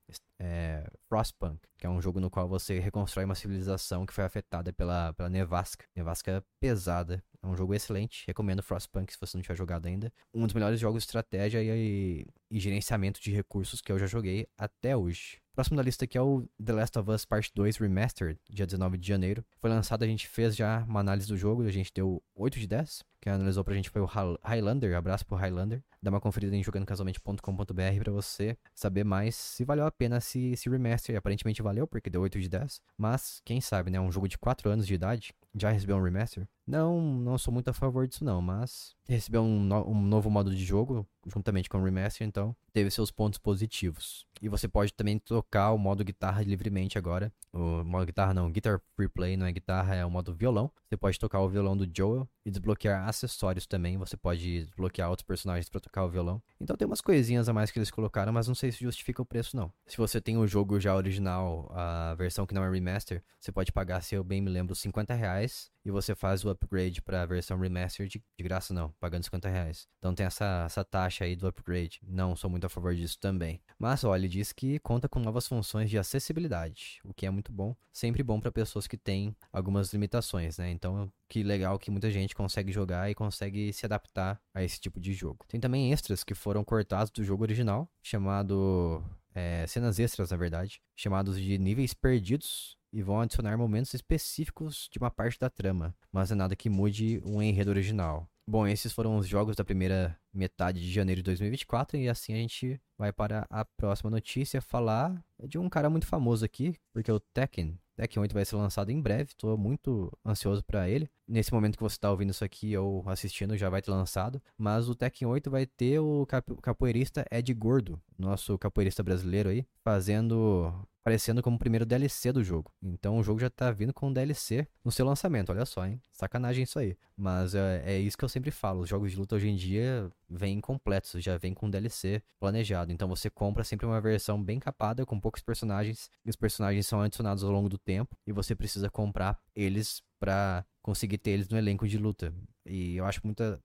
[0.44, 4.74] é, Frostpunk, que é um jogo no qual você reconstrói uma civilização que foi afetada
[4.74, 5.86] pela, pela nevasca.
[5.96, 7.24] Nevasca pesada.
[7.42, 10.12] É um jogo excelente, recomendo Frostpunk se você não tiver jogado ainda.
[10.34, 14.48] Um dos melhores jogos de estratégia e, e gerenciamento de recursos que eu já joguei
[14.58, 15.42] até hoje.
[15.54, 18.98] Próximo da lista aqui é o The Last of Us Part 2 Remastered, dia 19
[18.98, 19.46] de janeiro.
[19.60, 22.68] Foi lançado, a gente fez já uma análise do jogo, a gente deu 8 de
[22.68, 23.04] 10.
[23.24, 24.10] Quem analisou pra gente foi o
[24.44, 25.82] Highlander, abraço pro Highlander.
[26.02, 30.70] Dá uma conferida em jogandocasualmente.com.br pra você saber mais se valeu a pena esse, esse
[30.70, 31.16] remaster.
[31.16, 32.82] Aparentemente valeu, porque deu 8 de 10.
[32.98, 33.98] Mas, quem sabe, né?
[33.98, 36.46] Um jogo de 4 anos de idade já recebeu um remaster?
[36.66, 40.54] Não, não sou muito a favor disso não, mas recebeu um, no, um novo modo
[40.54, 44.26] de jogo juntamente com o remaster, então teve seus pontos positivos.
[44.42, 47.32] E você pode também tocar o modo guitarra livremente agora.
[47.52, 50.72] O modo guitarra não, Guitar Free Play não é guitarra, é o modo violão.
[50.90, 53.98] Você pode tocar o violão do Joel e desbloquear acessórios também.
[53.98, 56.42] Você pode desbloquear outros personagens para tocar o violão.
[56.60, 59.26] Então tem umas coisinhas a mais que eles colocaram, mas não sei se justifica o
[59.26, 59.72] preço não.
[59.86, 63.72] Se você tem o jogo já original, a versão que não é remaster, você pode
[63.72, 67.26] pagar, se eu bem me lembro, 50 reais e você faz o upgrade para a
[67.26, 69.88] versão remaster de, de, graça não, pagando 50 reais.
[70.00, 72.00] Então tem essa, essa taxa aí do upgrade.
[72.08, 73.62] Não sou muito a favor disso também.
[73.78, 77.52] Mas olha, ele diz que conta com novas funções de acessibilidade, o que é muito
[77.52, 77.76] bom.
[77.92, 80.72] Sempre bom para pessoas que têm algumas limitações, né?
[80.72, 85.00] Então que legal que muita gente consegue jogar e consegue se adaptar a esse tipo
[85.00, 85.44] de jogo.
[85.48, 90.80] Tem também extras que foram cortados do jogo original, chamado é, cenas extras, na verdade,
[90.96, 96.32] chamados de níveis perdidos, e vão adicionar momentos específicos de uma parte da trama, mas
[96.32, 98.30] é nada que mude o enredo original.
[98.48, 102.38] Bom, esses foram os jogos da primeira metade de janeiro de 2024 e assim a
[102.38, 107.20] gente vai para a próxima notícia falar de um cara muito famoso aqui, porque o
[107.20, 111.10] Tekken Tekken 8 vai ser lançado em breve, estou muito ansioso para ele.
[111.28, 114.42] Nesse momento que você está ouvindo isso aqui ou assistindo, já vai ter lançado.
[114.58, 116.28] Mas o Tekken 8 vai ter o
[116.62, 122.72] capoeirista Ed Gordo, nosso capoeirista brasileiro aí, fazendo aparecendo como o primeiro DLC do jogo.
[122.82, 126.02] Então o jogo já tá vindo com DLC no seu lançamento, olha só, hein?
[126.14, 126.98] Sacanagem isso aí.
[127.16, 130.10] Mas é, é isso que eu sempre falo, os jogos de luta hoje em dia
[130.30, 132.94] vêm completos, já vem com DLC planejado.
[132.94, 137.02] Então você compra sempre uma versão bem capada, com poucos personagens, e os personagens são
[137.02, 141.58] adicionados ao longo do tempo, e você precisa comprar eles para conseguir ter eles no
[141.58, 142.32] elenco de luta.
[142.66, 143.60] E eu acho muita,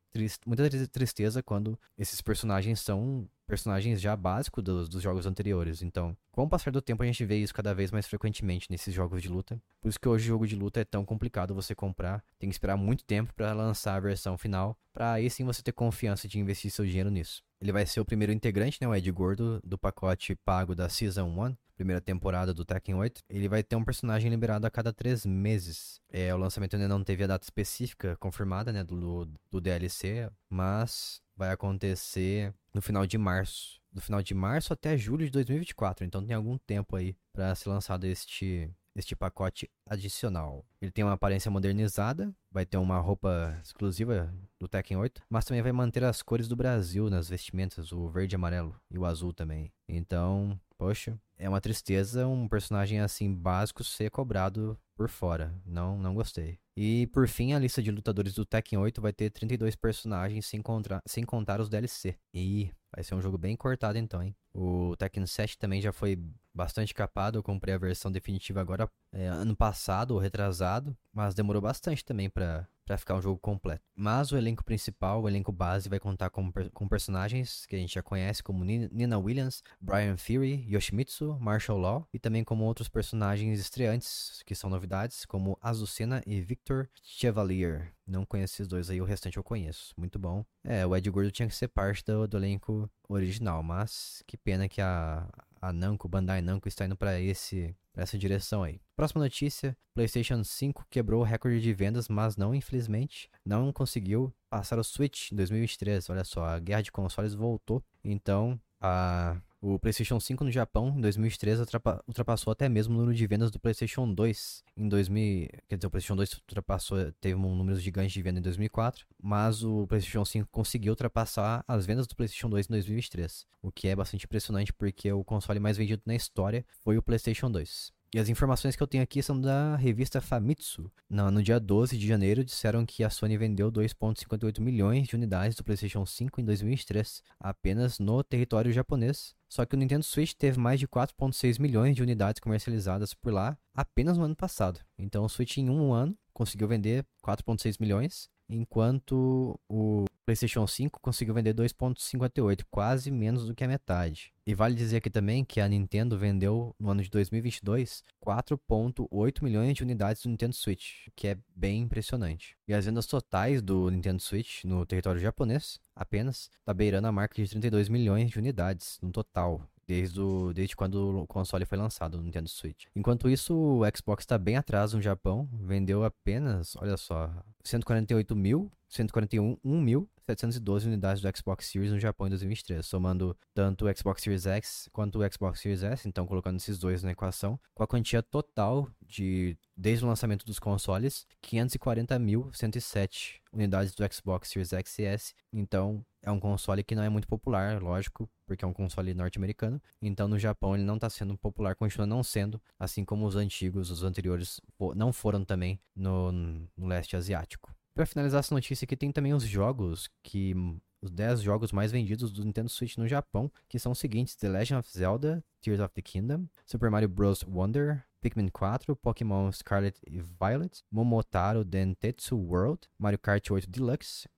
[0.47, 5.83] muita tristeza quando esses personagens são personagens já básicos dos, dos, jogos anteriores.
[5.83, 8.95] Então, com o passar do tempo, a gente vê isso cada vez mais frequentemente nesses
[8.95, 9.61] jogos de luta.
[9.81, 12.23] Por isso que hoje o jogo de luta é tão complicado você comprar.
[12.39, 15.73] Tem que esperar muito tempo para lançar a versão final, para aí sim você ter
[15.73, 17.43] confiança de investir seu dinheiro nisso.
[17.61, 21.25] Ele vai ser o primeiro integrante, né, o Ed Gordo, do pacote pago da Season
[21.25, 23.23] 1, primeira temporada do Tekken 8.
[23.29, 26.01] Ele vai ter um personagem liberado a cada três meses.
[26.09, 31.21] É, o lançamento ainda não teve a data específica confirmada, né, do, do DLC, mas
[31.37, 33.81] vai acontecer no final de março.
[33.91, 36.05] Do final de março até julho de 2024.
[36.05, 40.65] Então tem algum tempo aí para ser lançado este este pacote adicional.
[40.81, 45.63] Ele tem uma aparência modernizada, vai ter uma roupa exclusiva do Tekken 8, mas também
[45.63, 49.33] vai manter as cores do Brasil nas vestimentas, o verde e amarelo e o azul
[49.33, 49.73] também.
[49.89, 55.55] Então, poxa, é uma tristeza um personagem assim básico ser cobrado por fora.
[55.67, 56.59] Não, não gostei.
[56.77, 60.63] E por fim, a lista de lutadores do Tekken 8 vai ter 32 personagens sem,
[60.63, 62.17] contra, sem contar os DLC.
[62.33, 64.35] E vai ser um jogo bem cortado então, hein?
[64.55, 66.17] O Tekken 7 também já foi
[66.55, 67.39] bastante capado.
[67.39, 72.31] Eu comprei a versão definitiva agora é, ano passado ou retrasado, mas demorou bastante também
[72.31, 73.85] para para ficar um jogo completo.
[73.95, 77.95] Mas o elenco principal, o elenco base, vai contar com, com personagens que a gente
[77.95, 83.61] já conhece, como Nina Williams, Brian Fury, Yoshimitsu, Marshall Law, e também como outros personagens
[83.61, 87.93] estreantes, que são novidades, como Azucena e Victor Chevalier.
[88.07, 89.93] Não conheço esses dois aí, o restante eu conheço.
[89.95, 90.43] Muito bom.
[90.65, 94.67] É, o Ed Gordo tinha que ser parte do, do elenco original, mas que pena
[94.67, 95.29] que a,
[95.61, 98.81] a Namco, Bandai Namco está indo para esse essa direção aí.
[98.97, 104.79] Próxima notícia: PlayStation 5 quebrou o recorde de vendas, mas não, infelizmente, não conseguiu passar
[104.79, 106.09] o Switch em 2023.
[106.11, 107.83] Olha só, a guerra de consoles voltou.
[108.05, 111.65] Então, a o PlayStation 5 no Japão, em 2013,
[112.07, 114.63] ultrapassou até mesmo o número de vendas do PlayStation 2.
[114.77, 118.43] Em 2000, quer dizer, o PlayStation 2 ultrapassou, teve um número gigante de venda em
[118.43, 123.73] 2004, mas o PlayStation 5 conseguiu ultrapassar as vendas do PlayStation 2 em 2023, o
[123.73, 127.98] que é bastante impressionante porque o console mais vendido na história foi o PlayStation 2.
[128.15, 130.91] E as informações que eu tenho aqui são da revista Famitsu.
[131.11, 135.63] No, dia 12 de janeiro, disseram que a Sony vendeu 2,58 milhões de unidades do
[135.63, 139.35] PlayStation 5 em 2003, apenas no território japonês.
[139.47, 143.59] Só que o Nintendo Switch teve mais de 4,6 milhões de unidades comercializadas por lá
[143.75, 144.81] apenas no ano passado.
[144.99, 151.33] Então o Switch em um ano conseguiu vender 4,6 milhões, enquanto o PlayStation 5 conseguiu
[151.33, 154.31] vender 2.58, quase menos do que a metade.
[154.47, 159.75] E vale dizer aqui também que a Nintendo vendeu no ano de 2022 4.8 milhões
[159.75, 162.59] de unidades do Nintendo Switch, que é bem impressionante.
[162.69, 167.43] E as vendas totais do Nintendo Switch no território japonês apenas está beirando a marca
[167.43, 172.19] de 32 milhões de unidades no total desde, o, desde quando o console foi lançado,
[172.19, 172.85] o Nintendo Switch.
[172.95, 177.33] Enquanto isso, o Xbox está bem atrás no Japão, vendeu apenas, olha só,
[177.65, 183.87] 148 mil, 141 mil 712 unidades do Xbox Series no Japão em 2023, somando tanto
[183.87, 187.59] o Xbox Series X quanto o Xbox Series S, então colocando esses dois na equação,
[187.75, 194.73] com a quantia total de, desde o lançamento dos consoles, 540.107 unidades do Xbox Series
[194.73, 195.35] X e S.
[195.53, 199.81] Então, é um console que não é muito popular, lógico, porque é um console norte-americano.
[200.03, 203.91] Então, no Japão, ele não está sendo popular, continua não sendo, assim como os antigos,
[203.91, 204.61] os anteriores,
[204.95, 207.75] não foram também no, no leste asiático.
[207.99, 210.55] Para finalizar essa notícia aqui, tem também os jogos que
[211.03, 214.49] os 10 jogos mais vendidos do Nintendo Switch no Japão, que são os seguintes: The
[214.49, 217.43] Legend of Zelda, Tears of the Kingdom, Super Mario Bros.
[217.43, 224.29] Wonder, Pikmin 4, Pokémon Scarlet e Violet, Momotaro Dentetsu World, Mario Kart 8 Deluxe,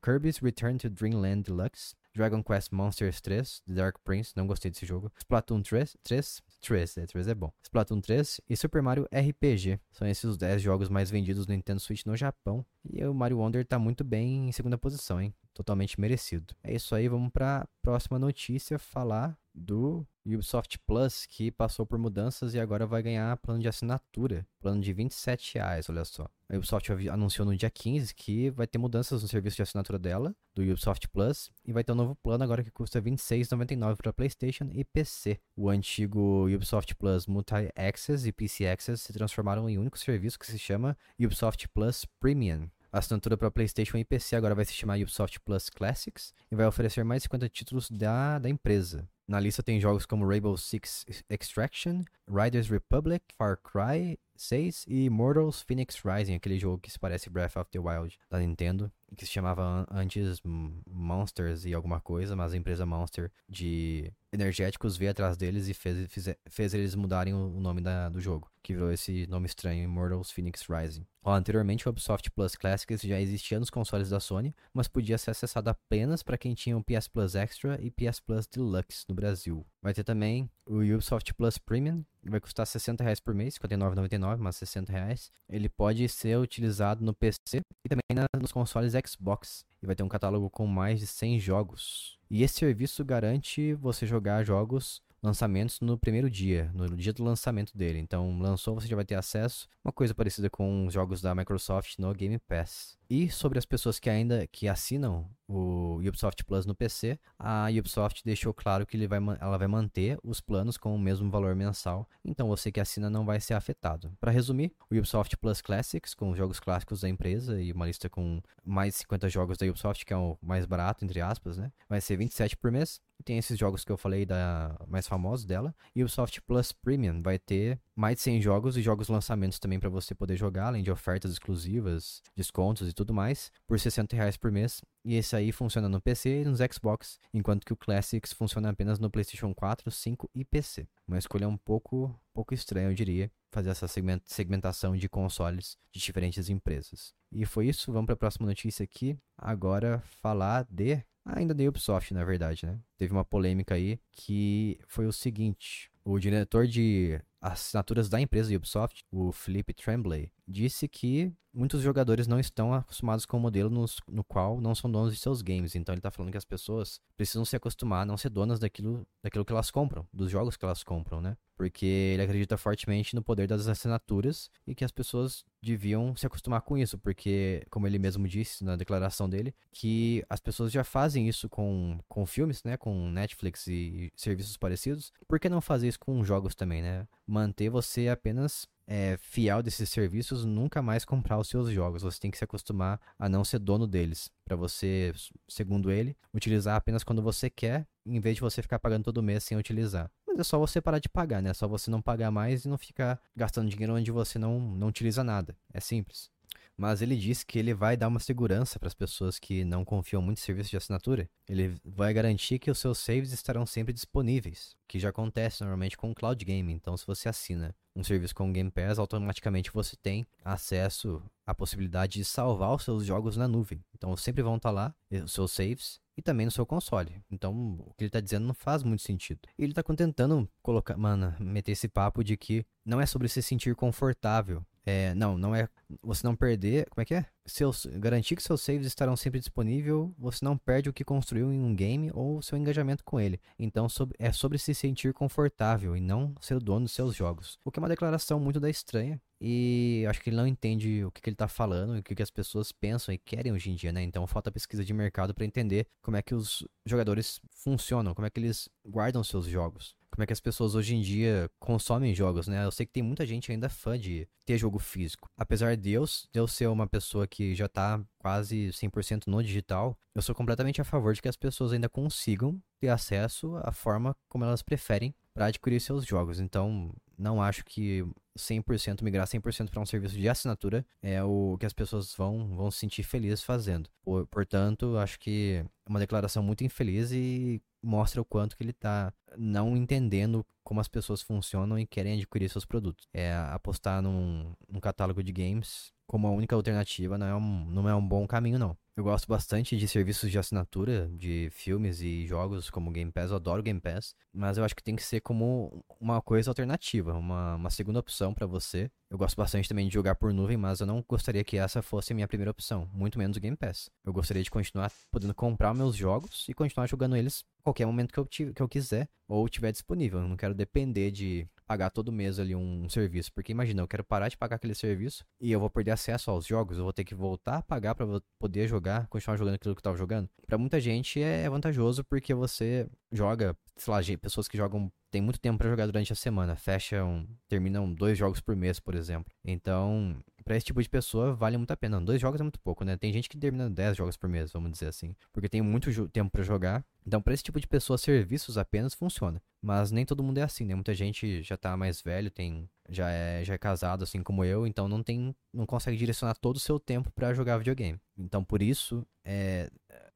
[0.00, 4.84] Kirby's Return to Dreamland Deluxe, Dragon Quest Monsters 3, The Dark Prince, não gostei desse
[4.84, 7.52] jogo, Splatoon 3, 3 3, é, 3 é bom.
[7.62, 9.78] Splatoon 3 e Super Mario RPG.
[9.92, 12.66] São esses os 10 jogos mais vendidos no Nintendo Switch no Japão.
[12.84, 15.32] E o Mario Wonder tá muito bem em segunda posição, hein?
[15.54, 16.54] Totalmente merecido.
[16.62, 22.54] É isso aí, vamos pra próxima notícia falar do Ubisoft Plus, que passou por mudanças
[22.54, 24.46] e agora vai ganhar plano de assinatura.
[24.60, 26.28] Plano de 27 reais, olha só.
[26.48, 30.34] A Ubisoft anunciou no dia 15 que vai ter mudanças no serviço de assinatura dela,
[30.54, 34.12] do Ubisoft Plus, e vai ter um novo plano agora que custa R$ 26,99 para
[34.12, 35.40] PlayStation e PC.
[35.56, 40.46] O antigo Ubisoft Plus Multi-Access e PC Access se transformaram em um único serviço que
[40.46, 42.68] se chama Ubisoft Plus Premium.
[42.90, 46.66] A assinatura para PlayStation e PC agora vai se chamar Ubisoft Plus Classics e vai
[46.66, 49.06] oferecer mais 50 títulos da, da empresa.
[49.28, 55.60] Na lista tem jogos como Rainbow Six Extraction, Riders Republic, Far Cry 6 e Immortals
[55.60, 59.32] Phoenix Rising, aquele jogo que se parece Breath of the Wild da Nintendo, que se
[59.32, 60.40] chamava antes
[60.86, 66.10] Monsters e alguma coisa, mas a empresa Monster de energéticos veio atrás deles e fez,
[66.10, 70.30] fez, fez eles mudarem o nome da, do jogo, que virou esse nome estranho, Immortals
[70.30, 71.06] Phoenix Rising.
[71.24, 75.30] Ó, anteriormente, o Ubisoft Plus Classics já existia nos consoles da Sony, mas podia ser
[75.30, 79.66] acessado apenas para quem tinha o PS Plus Extra e PS Plus Deluxe no Brasil.
[79.80, 84.56] Vai ter também o Ubisoft Plus Premium, vai custar 60 reais por mês, 59,99, mas
[84.56, 85.32] 60 reais.
[85.48, 89.64] Ele pode ser utilizado no PC e também na, nos consoles Xbox.
[89.82, 92.18] E vai ter um catálogo com mais de 100 jogos.
[92.30, 97.76] E esse serviço garante você jogar jogos lançamentos no primeiro dia, no dia do lançamento
[97.76, 97.98] dele.
[97.98, 101.98] Então, lançou, você já vai ter acesso, uma coisa parecida com os jogos da Microsoft
[101.98, 102.96] no Game Pass.
[103.08, 108.22] E sobre as pessoas que ainda que assinam o Ubisoft Plus no PC, a Ubisoft
[108.24, 112.48] deixou claro que vai, ela vai manter os planos com o mesmo valor mensal, então
[112.48, 114.12] você que assina não vai ser afetado.
[114.20, 118.08] Para resumir, o Ubisoft Plus Classics, com os jogos clássicos da empresa e uma lista
[118.10, 121.72] com mais de 50 jogos da Ubisoft, que é o mais barato, entre aspas, né?
[121.88, 123.00] Vai ser 27 por mês.
[123.24, 125.74] Tem esses jogos que eu falei da mais famosos dela.
[125.94, 129.80] E o Ubisoft Plus Premium vai ter mais de 100 jogos e jogos lançamentos também
[129.80, 134.36] para você poder jogar, além de ofertas exclusivas, descontos e tudo mais, por 60 reais
[134.36, 134.80] por mês.
[135.08, 138.98] E esse aí funciona no PC e nos Xbox, enquanto que o Classics funciona apenas
[138.98, 140.86] no PlayStation 4, 5 e PC.
[141.06, 143.88] Uma escolha um pouco, pouco estranha, eu diria, fazer essa
[144.26, 147.14] segmentação de consoles de diferentes empresas.
[147.32, 149.18] E foi isso, vamos para a próxima notícia aqui.
[149.38, 152.78] Agora falar de ainda da Ubisoft, na verdade, né?
[152.98, 159.02] Teve uma polêmica aí que foi o seguinte: o diretor de assinaturas da empresa Ubisoft,
[159.10, 164.22] o Philippe Tremblay, disse que muitos jogadores não estão acostumados com o modelo nos, no
[164.22, 165.74] qual não são donos de seus games.
[165.74, 169.06] Então ele está falando que as pessoas precisam se acostumar a não ser donas daquilo,
[169.22, 171.36] daquilo que elas compram, dos jogos que elas compram, né?
[171.56, 176.60] Porque ele acredita fortemente no poder das assinaturas e que as pessoas deviam se acostumar
[176.60, 181.28] com isso, porque, como ele mesmo disse na declaração dele, que as pessoas já fazem
[181.28, 182.76] isso com, com filmes, né?
[182.76, 185.12] Com Netflix e serviços parecidos.
[185.26, 187.08] Por que não fazer isso com jogos também, né?
[187.26, 192.02] Manter você apenas é, fiel desses serviços, nunca mais comprar os seus jogos.
[192.02, 194.30] Você tem que se acostumar a não ser dono deles.
[194.46, 195.12] Para você,
[195.46, 199.44] segundo ele, utilizar apenas quando você quer, em vez de você ficar pagando todo mês
[199.44, 200.10] sem utilizar.
[200.26, 201.50] Mas é só você parar de pagar, né?
[201.50, 204.88] É só você não pagar mais e não ficar gastando dinheiro onde você não, não
[204.88, 205.54] utiliza nada.
[205.72, 206.30] É simples.
[206.78, 210.22] Mas ele disse que ele vai dar uma segurança para as pessoas que não confiam
[210.22, 211.28] muito em serviço de assinatura.
[211.48, 216.12] Ele vai garantir que os seus saves estarão sempre disponíveis, que já acontece normalmente com
[216.12, 216.72] o Cloud Game.
[216.72, 221.52] Então, se você assina um serviço com o Game Pass, automaticamente você tem acesso à
[221.52, 223.84] possibilidade de salvar os seus jogos na nuvem.
[223.96, 227.20] Então, sempre vão estar lá os seus saves e também no seu console.
[227.28, 229.40] Então, o que ele está dizendo não faz muito sentido.
[229.58, 233.42] E ele está tentando colocar, mano, meter esse papo de que não é sobre se
[233.42, 235.68] sentir confortável é, não, não é.
[236.02, 236.88] Você não perder.
[236.88, 237.26] Como é que é?
[237.44, 241.60] Seus, garantir que seus saves estarão sempre disponíveis, você não perde o que construiu em
[241.60, 243.38] um game ou seu engajamento com ele.
[243.58, 247.58] Então sobre, é sobre se sentir confortável e não ser o dono dos seus jogos.
[247.64, 249.20] O que é uma declaração muito da estranha.
[249.40, 252.14] E acho que ele não entende o que, que ele está falando e o que,
[252.14, 254.02] que as pessoas pensam e querem hoje em dia, né?
[254.02, 258.30] Então falta pesquisa de mercado para entender como é que os jogadores funcionam, como é
[258.30, 262.48] que eles guardam seus jogos como é que as pessoas hoje em dia consomem jogos,
[262.48, 262.64] né?
[262.64, 265.28] Eu sei que tem muita gente ainda fã de ter jogo físico.
[265.36, 269.96] Apesar de eu, de eu ser uma pessoa que já tá quase 100% no digital,
[270.14, 274.16] eu sou completamente a favor de que as pessoas ainda consigam ter acesso à forma
[274.28, 276.40] como elas preferem para adquirir seus jogos.
[276.40, 278.04] Então, não acho que
[278.36, 282.70] 100% migrar 100% para um serviço de assinatura é o que as pessoas vão, vão
[282.70, 283.88] se sentir felizes fazendo.
[284.02, 288.70] Por, portanto, acho que é uma declaração muito infeliz e mostra o quanto que ele
[288.70, 293.06] está não entendendo como as pessoas funcionam e querem adquirir seus produtos.
[293.12, 297.88] É apostar num, num catálogo de games como a única alternativa não é, um, não
[297.88, 298.76] é um bom caminho, não.
[298.96, 303.36] Eu gosto bastante de serviços de assinatura de filmes e jogos como Game Pass, eu
[303.36, 307.54] adoro Game Pass, mas eu acho que tem que ser como uma coisa alternativa, uma,
[307.54, 310.86] uma segunda opção para você Eu gosto bastante também de jogar por nuvem, mas eu
[310.86, 313.90] não gostaria que essa fosse a minha primeira opção, muito menos o Game Pass.
[314.04, 318.12] Eu gostaria de continuar podendo comprar meus jogos e continuar jogando eles a qualquer momento
[318.12, 320.20] que eu, que eu quiser ou tiver disponível.
[320.20, 323.30] Eu não quero depender de pagar todo mês ali um serviço.
[323.32, 326.46] Porque imagina, eu quero parar de pagar aquele serviço e eu vou perder acesso aos
[326.46, 328.06] jogos, eu vou ter que voltar a pagar para
[328.38, 330.28] poder jogar, continuar jogando aquilo que eu tava jogando.
[330.46, 335.40] Para muita gente é vantajoso porque você joga, sei lá, pessoas que jogam tem muito
[335.40, 339.32] tempo para jogar durante a semana, fecham, terminam dois jogos por mês, por exemplo.
[339.44, 340.16] Então,
[340.48, 342.00] para esse tipo de pessoa vale muito a pena.
[342.00, 342.96] dois jogos é muito pouco, né?
[342.96, 346.30] Tem gente que termina 10 jogos por mês, vamos dizer assim, porque tem muito tempo
[346.30, 346.84] para jogar.
[347.06, 349.42] Então, para esse tipo de pessoa, serviços apenas funciona.
[349.60, 350.74] Mas nem todo mundo é assim, né?
[350.74, 354.66] Muita gente já tá mais velho, tem já é, já é casado assim como eu,
[354.66, 358.00] então não tem não consegue direcionar todo o seu tempo para jogar videogame.
[358.16, 359.70] Então, por isso, é,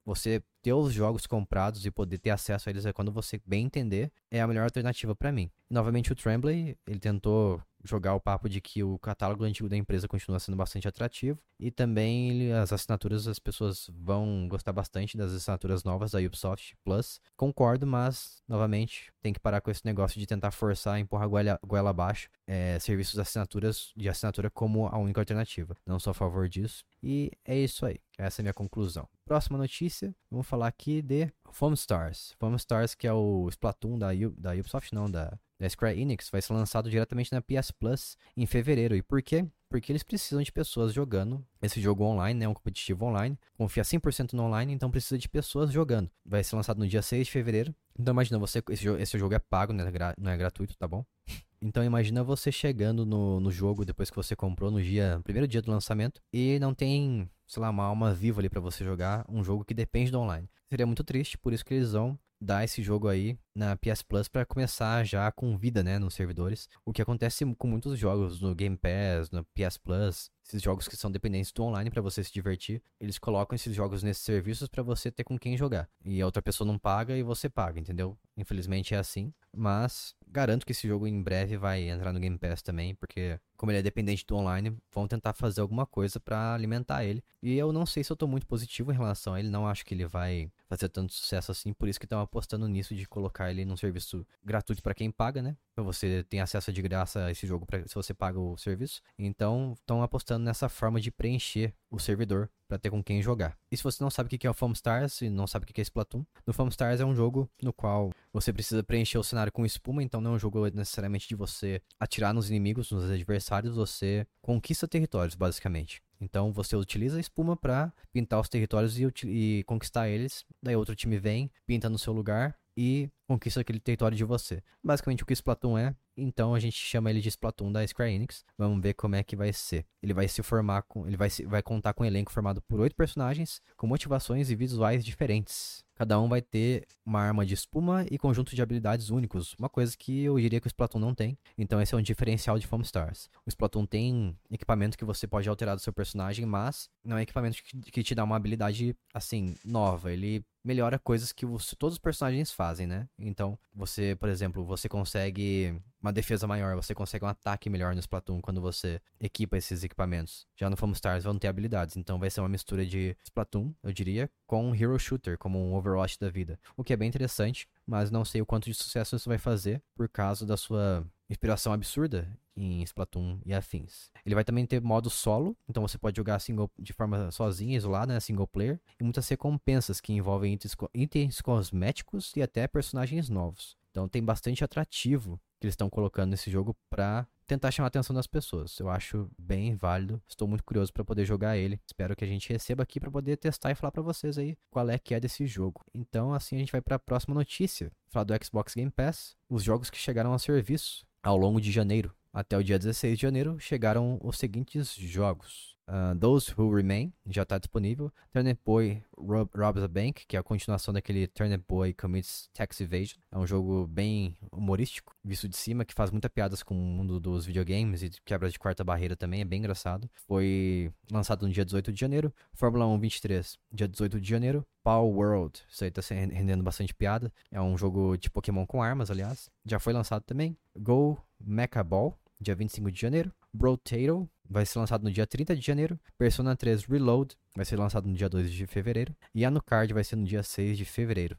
[0.05, 3.65] você ter os jogos comprados e poder ter acesso a eles é quando você bem
[3.65, 5.49] entender, é a melhor alternativa para mim.
[5.69, 10.07] Novamente o Tremblay, ele tentou jogar o papo de que o catálogo antigo da empresa
[10.07, 15.83] continua sendo bastante atrativo e também as assinaturas as pessoas vão gostar bastante das assinaturas
[15.83, 17.19] novas da Ubisoft Plus.
[17.35, 21.89] Concordo, mas novamente tem que parar com esse negócio de tentar forçar, empurrar goela, goela
[21.89, 25.75] abaixo é, serviços de assinaturas de assinatura como a única alternativa.
[25.85, 26.83] Não sou a favor disso.
[27.01, 27.99] E é isso aí.
[28.17, 29.07] Essa é a minha conclusão.
[29.25, 32.35] Próxima notícia, vamos falar aqui de Foam Stars.
[32.39, 36.29] Foam Stars, que é o Splatoon da, U, da Ubisoft, não, da, da Square Enix,
[36.29, 38.95] vai ser lançado diretamente na PS Plus em fevereiro.
[38.95, 39.45] E por quê?
[39.69, 42.47] Porque eles precisam de pessoas jogando esse jogo online, né?
[42.47, 43.39] Um competitivo online.
[43.57, 46.11] Confia 100% no online, então precisa de pessoas jogando.
[46.25, 47.73] Vai ser lançado no dia 6 de fevereiro.
[47.97, 49.85] Então imagina, você, esse, jogo, esse jogo é pago, né?
[50.17, 51.05] Não é gratuito, tá bom?
[51.65, 55.61] Então imagina você chegando no, no jogo depois que você comprou no dia, primeiro dia
[55.61, 59.43] do lançamento e não tem, sei lá, uma alma viva ali para você jogar um
[59.43, 60.49] jogo que depende do online.
[60.67, 64.27] Seria muito triste, por isso que eles vão dar esse jogo aí na PS Plus
[64.27, 66.67] para começar já com vida, né, nos servidores.
[66.83, 70.97] O que acontece com muitos jogos no Game Pass, no PS Plus, esses jogos que
[70.97, 74.81] são dependentes do online para você se divertir, eles colocam esses jogos nesses serviços para
[74.81, 75.87] você ter com quem jogar.
[76.03, 78.17] E a outra pessoa não paga e você paga, entendeu?
[78.35, 82.63] Infelizmente é assim, mas garanto que esse jogo em breve vai entrar no Game Pass
[82.63, 87.05] também, porque como ele é dependente do online, vão tentar fazer alguma coisa para alimentar
[87.05, 87.23] ele.
[87.41, 89.85] E eu não sei se eu tô muito positivo em relação a ele, não acho
[89.85, 93.49] que ele vai fazer tanto sucesso assim, por isso que estão apostando nisso de colocar
[93.49, 95.55] ele num serviço gratuito para quem paga, né?
[95.77, 99.01] Você tem acesso de graça a esse jogo pra, se você paga o serviço.
[99.17, 103.55] Então, estão apostando nessa forma de preencher o servidor para ter com quem jogar.
[103.71, 105.67] E se você não sabe o que é o Foam Stars e não sabe o
[105.67, 109.23] que é Splatoon, no Foam Stars é um jogo no qual você precisa preencher o
[109.23, 113.09] cenário com espuma, então não é um jogo necessariamente de você atirar nos inimigos, nos
[113.09, 116.01] adversários, você conquista territórios, basicamente.
[116.19, 120.45] Então você utiliza a espuma para pintar os territórios e, e, conquistar eles.
[120.61, 124.63] Daí outro time vem, pinta no seu lugar e conquista aquele território de você.
[124.83, 128.45] Basicamente o que Splatoon é, então a gente chama ele de Splatoon da Square Enix.
[128.57, 129.85] Vamos ver como é que vai ser.
[130.01, 132.79] Ele vai se formar com, ele vai, se, vai contar com um elenco formado por
[132.79, 135.83] oito personagens com motivações e visuais diferentes.
[136.03, 139.95] Cada um vai ter uma arma de espuma e conjunto de habilidades únicos, uma coisa
[139.97, 141.37] que eu diria que o Splatoon não tem.
[141.57, 143.29] Então esse é um diferencial de Foam Stars.
[143.45, 147.55] O Splatoon tem equipamento que você pode alterar do seu personagem, mas não é equipamento
[147.63, 150.11] que, que te dá uma habilidade assim nova.
[150.11, 151.45] Ele melhora coisas que
[151.77, 153.07] todos os personagens fazem, né?
[153.19, 157.99] Então, você, por exemplo, você consegue uma defesa maior, você consegue um ataque melhor no
[157.99, 160.47] Splatoon quando você equipa esses equipamentos.
[160.55, 163.91] Já no Foam Stars vão ter habilidades, então vai ser uma mistura de Splatoon, eu
[163.91, 166.59] diria, com um Hero Shooter, como um Overwatch da vida.
[166.77, 169.81] O que é bem interessante, mas não sei o quanto de sucesso isso vai fazer
[169.95, 174.09] por causa da sua inspiração absurda em Splatoon e afins.
[174.25, 178.13] Ele vai também ter modo solo, então você pode jogar single, de forma sozinha, isolada,
[178.13, 183.77] né, single player, e muitas recompensas que envolvem itens, itens cosméticos e até personagens novos.
[183.91, 188.13] Então tem bastante atrativo que eles estão colocando nesse jogo para tentar chamar a atenção
[188.15, 188.77] das pessoas.
[188.79, 190.21] Eu acho bem válido.
[190.27, 191.79] Estou muito curioso para poder jogar ele.
[191.85, 194.89] Espero que a gente receba aqui para poder testar e falar para vocês aí qual
[194.89, 195.81] é que é desse jogo.
[195.93, 197.91] Então, assim a gente vai para a próxima notícia.
[198.09, 202.13] Falar do Xbox Game Pass, os jogos que chegaram ao serviço ao longo de janeiro.
[202.33, 207.43] Até o dia 16 de janeiro chegaram os seguintes jogos: Uh, Those Who Remain já
[207.43, 208.11] está disponível.
[208.31, 212.79] Turnip Boy Rob, Robs a Bank, que é a continuação daquele Turnip Boy Commits Tax
[212.79, 213.17] Evasion.
[213.31, 217.19] É um jogo bem humorístico, visto de cima, que faz muita piadas com o mundo
[217.19, 220.09] dos videogames e quebra de quarta barreira também, é bem engraçado.
[220.25, 222.33] Foi lançado no dia 18 de janeiro.
[222.53, 224.65] Fórmula 1 23, dia 18 de janeiro.
[224.83, 227.31] Power World, isso aí tá rendendo bastante piada.
[227.51, 229.49] É um jogo de Pokémon com armas, aliás.
[229.65, 230.57] Já foi lançado também.
[230.77, 233.33] Go Mecha Ball, dia 25 de janeiro.
[233.53, 235.99] Brotato, vai ser lançado no dia 30 de janeiro.
[236.17, 239.15] Persona 3 Reload vai ser lançado no dia 2 de fevereiro.
[239.33, 241.37] E Anucard vai ser no dia 6 de fevereiro.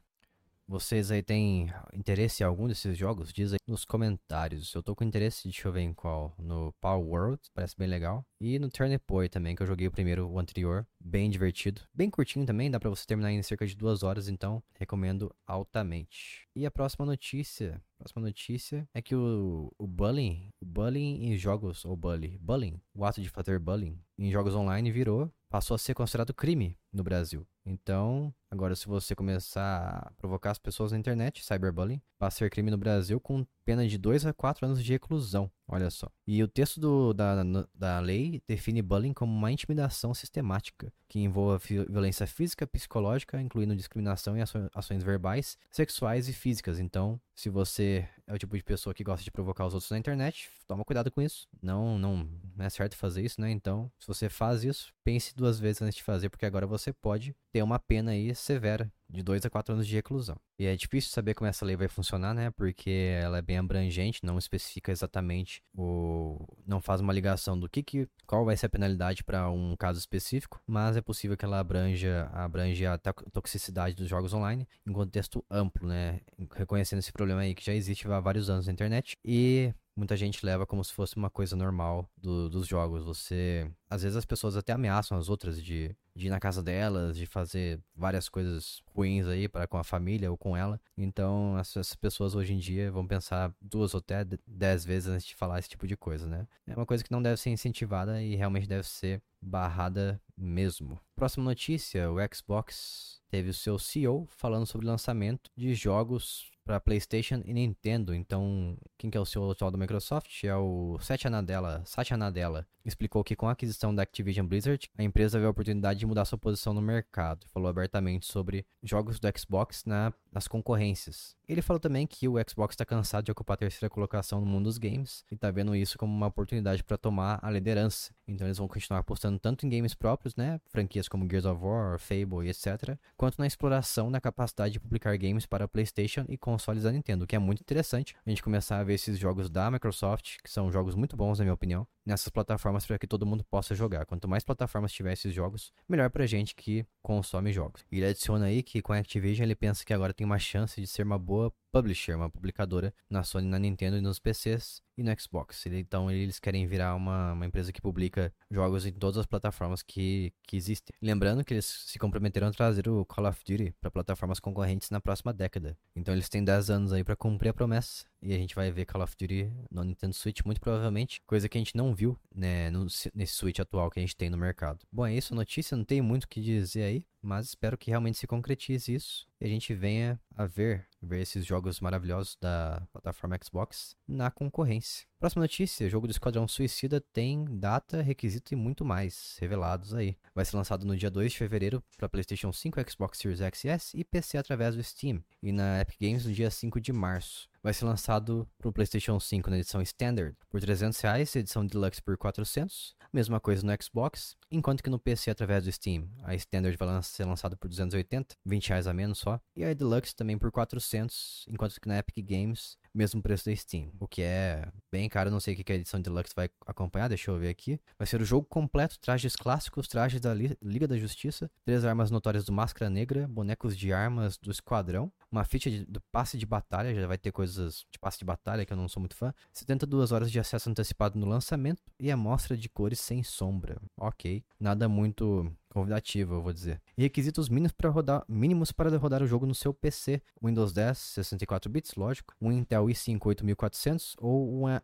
[0.67, 3.31] Vocês aí têm interesse em algum desses jogos?
[3.31, 4.73] Diz aí nos comentários.
[4.73, 6.33] Eu tô com interesse, deixa eu ver em qual.
[6.39, 8.25] No Power World, parece bem legal.
[8.41, 10.87] E no Turnipoi também, que eu joguei o primeiro, o anterior.
[10.99, 11.81] Bem divertido.
[11.93, 16.47] Bem curtinho também, dá pra você terminar em cerca de duas horas, então recomendo altamente.
[16.55, 17.79] E a próxima notícia.
[17.99, 23.05] Próxima notícia é que o, o bullying, o bullying em jogos, ou bullying, bullying, o
[23.05, 27.45] ato de fazer bullying em jogos online virou, passou a ser considerado crime no Brasil.
[27.65, 32.49] Então, agora se você começar a provocar as pessoas na internet, cyberbullying, passa a ser
[32.49, 35.49] crime no Brasil com pena de 2 a 4 anos de reclusão.
[35.67, 36.07] Olha só.
[36.27, 37.43] E o texto do, da,
[37.73, 44.37] da lei define bullying como uma intimidação sistemática que envolva violência física, psicológica, incluindo discriminação
[44.37, 44.41] e
[44.73, 46.79] ações verbais, sexuais e físicas.
[46.79, 49.97] Então, se você é o tipo de pessoa que gosta de provocar os outros na
[49.97, 51.47] internet, toma cuidado com isso.
[51.61, 53.49] Não, não, não é certo fazer isso, né?
[53.49, 57.35] Então, se você faz isso, pense duas vezes antes de fazer, porque agora você pode
[57.51, 60.35] ter uma pena aí severa de 2 a 4 anos de reclusão.
[60.59, 62.51] E é difícil saber como essa lei vai funcionar, né?
[62.51, 67.83] Porque ela é bem abrangente, não especifica exatamente o não faz uma ligação do que,
[67.83, 71.59] que qual vai ser a penalidade para um caso específico, mas é possível que ela
[71.59, 72.97] abranja abranja a
[73.31, 76.21] toxicidade dos jogos online em contexto amplo, né?
[76.55, 80.45] Reconhecendo esse problema aí que já existe há vários anos na internet e muita gente
[80.45, 83.03] leva como se fosse uma coisa normal do, dos jogos.
[83.03, 83.69] Você.
[83.89, 87.25] Às vezes as pessoas até ameaçam as outras de, de ir na casa delas, de
[87.25, 90.79] fazer várias coisas ruins aí para com a família ou com ela.
[90.97, 95.35] Então essas pessoas hoje em dia vão pensar duas ou até dez vezes antes de
[95.35, 96.47] falar esse tipo de coisa, né?
[96.67, 100.99] É uma coisa que não deve ser incentivada e realmente deve ser barrada mesmo.
[101.15, 106.79] Próxima notícia: o Xbox teve o seu CEO falando sobre o lançamento de jogos para
[106.79, 108.13] PlayStation e Nintendo.
[108.13, 110.43] Então, quem que é o CEO atual da Microsoft?
[110.43, 111.83] É o Satya Nadella.
[111.85, 115.99] Satya Nadella explicou que com a aquisição da Activision Blizzard, a empresa viu a oportunidade
[115.99, 117.45] de mudar sua posição no mercado.
[117.53, 121.33] Falou abertamente sobre jogos do Xbox na, nas concorrências.
[121.47, 124.65] Ele falou também que o Xbox está cansado de ocupar a terceira colocação no mundo
[124.65, 128.13] dos games e está vendo isso como uma oportunidade para tomar a liderança.
[128.27, 131.97] Então eles vão continuar apostando tanto em games próprios, né, franquias como Gears of War,
[131.97, 136.83] Fable e etc, quanto na exploração da capacidade de publicar games para PlayStation e consoles
[136.83, 139.71] da Nintendo, o que é muito interessante a gente começar a ver esses jogos da
[139.71, 143.43] Microsoft, que são jogos muito bons na minha opinião, nessas plataformas para que todo mundo
[143.43, 144.05] possa jogar.
[144.05, 147.83] Quanto mais plataformas tiver esses jogos, melhor pra gente que consome jogos.
[147.91, 150.79] E ele adiciona aí que com a Activision ele pensa que agora tem uma chance
[150.79, 155.03] de ser uma boa publisher, uma publicadora na Sony, na Nintendo e nos PCs e
[155.03, 155.65] no Xbox.
[155.65, 160.31] Então eles querem virar uma, uma empresa que publica jogos em todas as plataformas que,
[160.47, 160.95] que existem.
[161.01, 165.01] Lembrando que eles se comprometeram a trazer o Call of Duty para plataformas concorrentes na
[165.01, 165.77] próxima década.
[165.93, 168.05] Então eles têm 10 anos aí para cumprir a promessa.
[168.21, 171.57] E a gente vai ver Call of Duty no Nintendo Switch, muito provavelmente, coisa que
[171.57, 174.79] a gente não viu né, no, nesse Switch atual que a gente tem no mercado.
[174.91, 178.19] Bom, é isso notícia, não tem muito o que dizer aí mas espero que realmente
[178.19, 183.37] se concretize isso e a gente venha a ver, ver esses jogos maravilhosos da plataforma
[183.43, 185.07] Xbox na concorrência.
[185.17, 190.17] Próxima notícia: jogo do Esquadrão Suicida tem data, requisito e muito mais revelados aí.
[190.33, 193.67] Vai ser lançado no dia 2 de fevereiro para PlayStation 5, Xbox Series X e
[193.69, 197.49] S e PC através do Steam, e na Epic Games no dia 5 de março.
[197.63, 202.01] Vai ser lançado para o PlayStation 5 na edição Standard por 300 reais, edição Deluxe
[202.01, 206.09] por 400, mesma coisa no Xbox, enquanto que no PC através do Steam.
[206.23, 210.13] A Standard vai ser lançada por 280, 20 reais a menos só, e a Deluxe
[210.13, 214.67] também por 400, enquanto que na Epic Games mesmo preço da Steam, o que é
[214.91, 217.79] bem caro, não sei o que a edição Deluxe vai acompanhar, deixa eu ver aqui.
[217.97, 222.45] Vai ser o jogo completo, trajes clássicos, trajes da Liga da Justiça, três armas notórias
[222.45, 226.95] do Máscara Negra, bonecos de armas do Esquadrão, uma ficha de, do passe de batalha,
[226.95, 230.11] já vai ter coisas de passe de batalha que eu não sou muito fã, 72
[230.11, 233.81] horas de acesso antecipado no lançamento e amostra de cores sem sombra.
[233.97, 236.81] Ok, nada muito convidativo, eu vou dizer.
[236.97, 240.97] E requisitos mínimos para rodar, mínimos para rodar o jogo no seu PC: Windows 10,
[240.97, 244.81] 64 bits, lógico, um Intel i5 8400 ou uma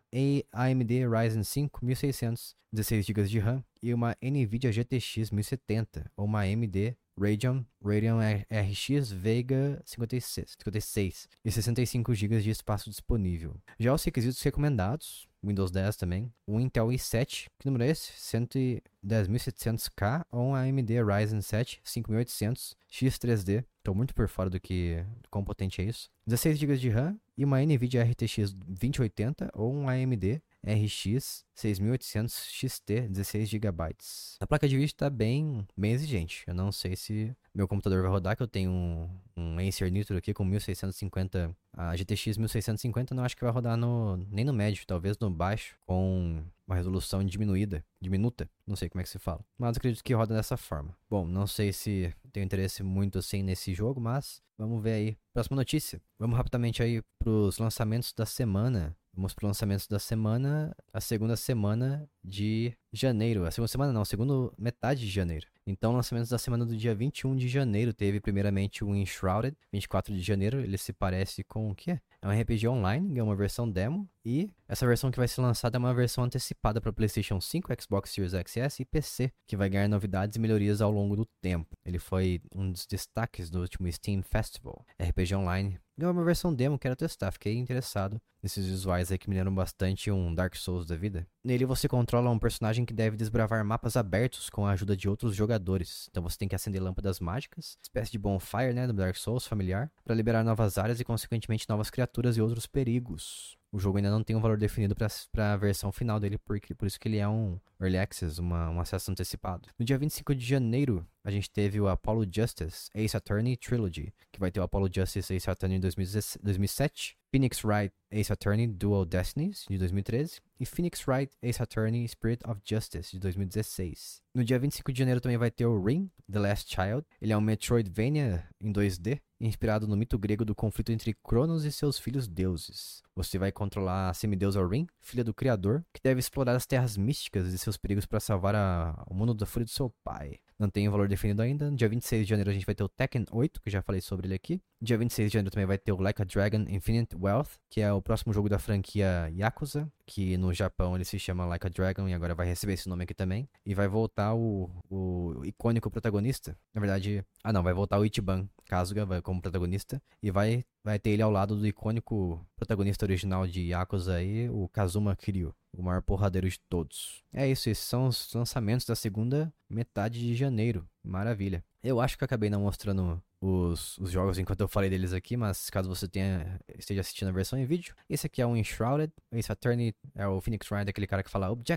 [0.52, 3.64] AMD Ryzen 5 1600, 16 GB de RAM.
[3.82, 11.52] E uma Nvidia GTX 1070 ou uma AMD Radeon, Radeon RX Vega 56, 56 e
[11.52, 13.56] 65 GB de espaço disponível.
[13.78, 18.12] Já os requisitos recomendados, Windows 10 também, o Intel i7, que número é esse?
[18.12, 23.64] 110.700K ou um AMD Ryzen 7 5800 X3D.
[23.78, 26.08] Estou muito por fora do que do quão potente é isso.
[26.26, 33.08] 16 GB de RAM e uma NVIDIA RTX 2080 ou um AMD RX 6800 XT
[33.08, 33.96] 16 GB.
[34.40, 36.44] A placa de vídeo está bem, bem exigente.
[36.46, 40.16] Eu não sei se meu computador vai rodar, que eu tenho um, um Acer Nitro
[40.16, 44.86] aqui com 1650, a GTX 1650 não acho que vai rodar no, nem no médio,
[44.86, 49.44] talvez no baixo, com uma resolução diminuída, diminuta, não sei como é que se fala.
[49.58, 50.96] Mas acredito que roda dessa forma.
[51.10, 55.16] Bom, não sei se tenho interesse muito assim nesse jogo, mas vamos ver aí.
[55.34, 56.00] Próxima notícia.
[56.18, 58.96] Vamos rapidamente aí pros lançamentos da semana.
[59.14, 63.44] Vamos para lançamentos da semana, a segunda semana de janeiro.
[63.44, 65.46] A segunda semana não, a segunda metade de janeiro.
[65.66, 70.22] Então, lançamentos da semana do dia 21 de janeiro teve primeiramente o Enshrouded, 24 de
[70.22, 70.60] janeiro.
[70.60, 72.00] Ele se parece com o quê?
[72.20, 74.08] É um RPG online, é uma versão demo.
[74.24, 78.10] E essa versão que vai ser lançada é uma versão antecipada para PlayStation 5, Xbox
[78.10, 81.76] Series XS e PC, que vai ganhar novidades e melhorias ao longo do tempo.
[81.84, 84.86] Ele foi um dos destaques do último Steam Festival.
[85.00, 89.36] RPG online Ganhou uma versão demo, quero testar, fiquei interessado nesses visuais aí que me
[89.36, 91.26] lembram bastante um Dark Souls da vida.
[91.44, 95.36] Nele você controla um personagem que deve desbravar mapas abertos com a ajuda de outros
[95.36, 96.08] jogadores.
[96.10, 99.92] Então você tem que acender lâmpadas mágicas, espécie de bonfire, né, do Dark Souls familiar,
[100.02, 103.56] para liberar novas áreas e consequentemente novas criaturas e outros perigos.
[103.70, 106.86] O jogo ainda não tem um valor definido para a versão final dele, porque, por
[106.86, 109.70] isso que ele é um Early Access, uma, um acesso antecipado.
[109.78, 114.40] No dia 25 de janeiro, a gente teve o Apollo Justice Ace Attorney Trilogy, que
[114.40, 119.78] vai ter o Apollo Justice Ace Attorney 2007, Phoenix Wright Ace Attorney Dual Destinies, de
[119.78, 124.20] 2013, e Phoenix Wright Ace Attorney Spirit of Justice, de 2016.
[124.34, 127.06] No dia 25 de janeiro também vai ter o Ring, The Last Child.
[127.20, 131.72] Ele é um Metroidvania em 2D, inspirado no mito grego do conflito entre Cronos e
[131.72, 133.02] seus filhos deuses.
[133.14, 137.52] Você vai controlar a semideusa Rin, filha do Criador, que deve explorar as terras místicas
[137.52, 140.38] e seus perigos para salvar a, o mundo da fúria do seu pai.
[140.62, 141.72] Não tem um valor definido ainda.
[141.72, 144.28] Dia 26 de janeiro a gente vai ter o Tekken 8, que já falei sobre
[144.28, 144.62] ele aqui.
[144.80, 147.92] Dia 26 de janeiro também vai ter o Like a Dragon Infinite Wealth, que é
[147.92, 152.08] o próximo jogo da franquia Yakuza, que no Japão ele se chama Like a Dragon
[152.08, 153.48] e agora vai receber esse nome aqui também.
[153.66, 156.56] E vai voltar o, o icônico protagonista.
[156.72, 160.96] Na verdade, ah não, vai voltar o Ichiban Kasuga vai como protagonista e vai vai
[160.96, 165.82] ter ele ao lado do icônico protagonista original de Yakuza aí, o Kazuma Kiryu o
[165.82, 167.22] maior porradeiro de todos.
[167.32, 170.88] É isso, esses são os lançamentos da segunda metade de janeiro.
[171.02, 171.64] Maravilha.
[171.82, 175.36] Eu acho que eu acabei não mostrando os, os jogos enquanto eu falei deles aqui,
[175.36, 179.12] mas caso você tenha, esteja assistindo a versão em vídeo, esse aqui é o Enshrouded,
[179.32, 181.76] esse Attorney é o Phoenix Wright, aquele cara que fala obje,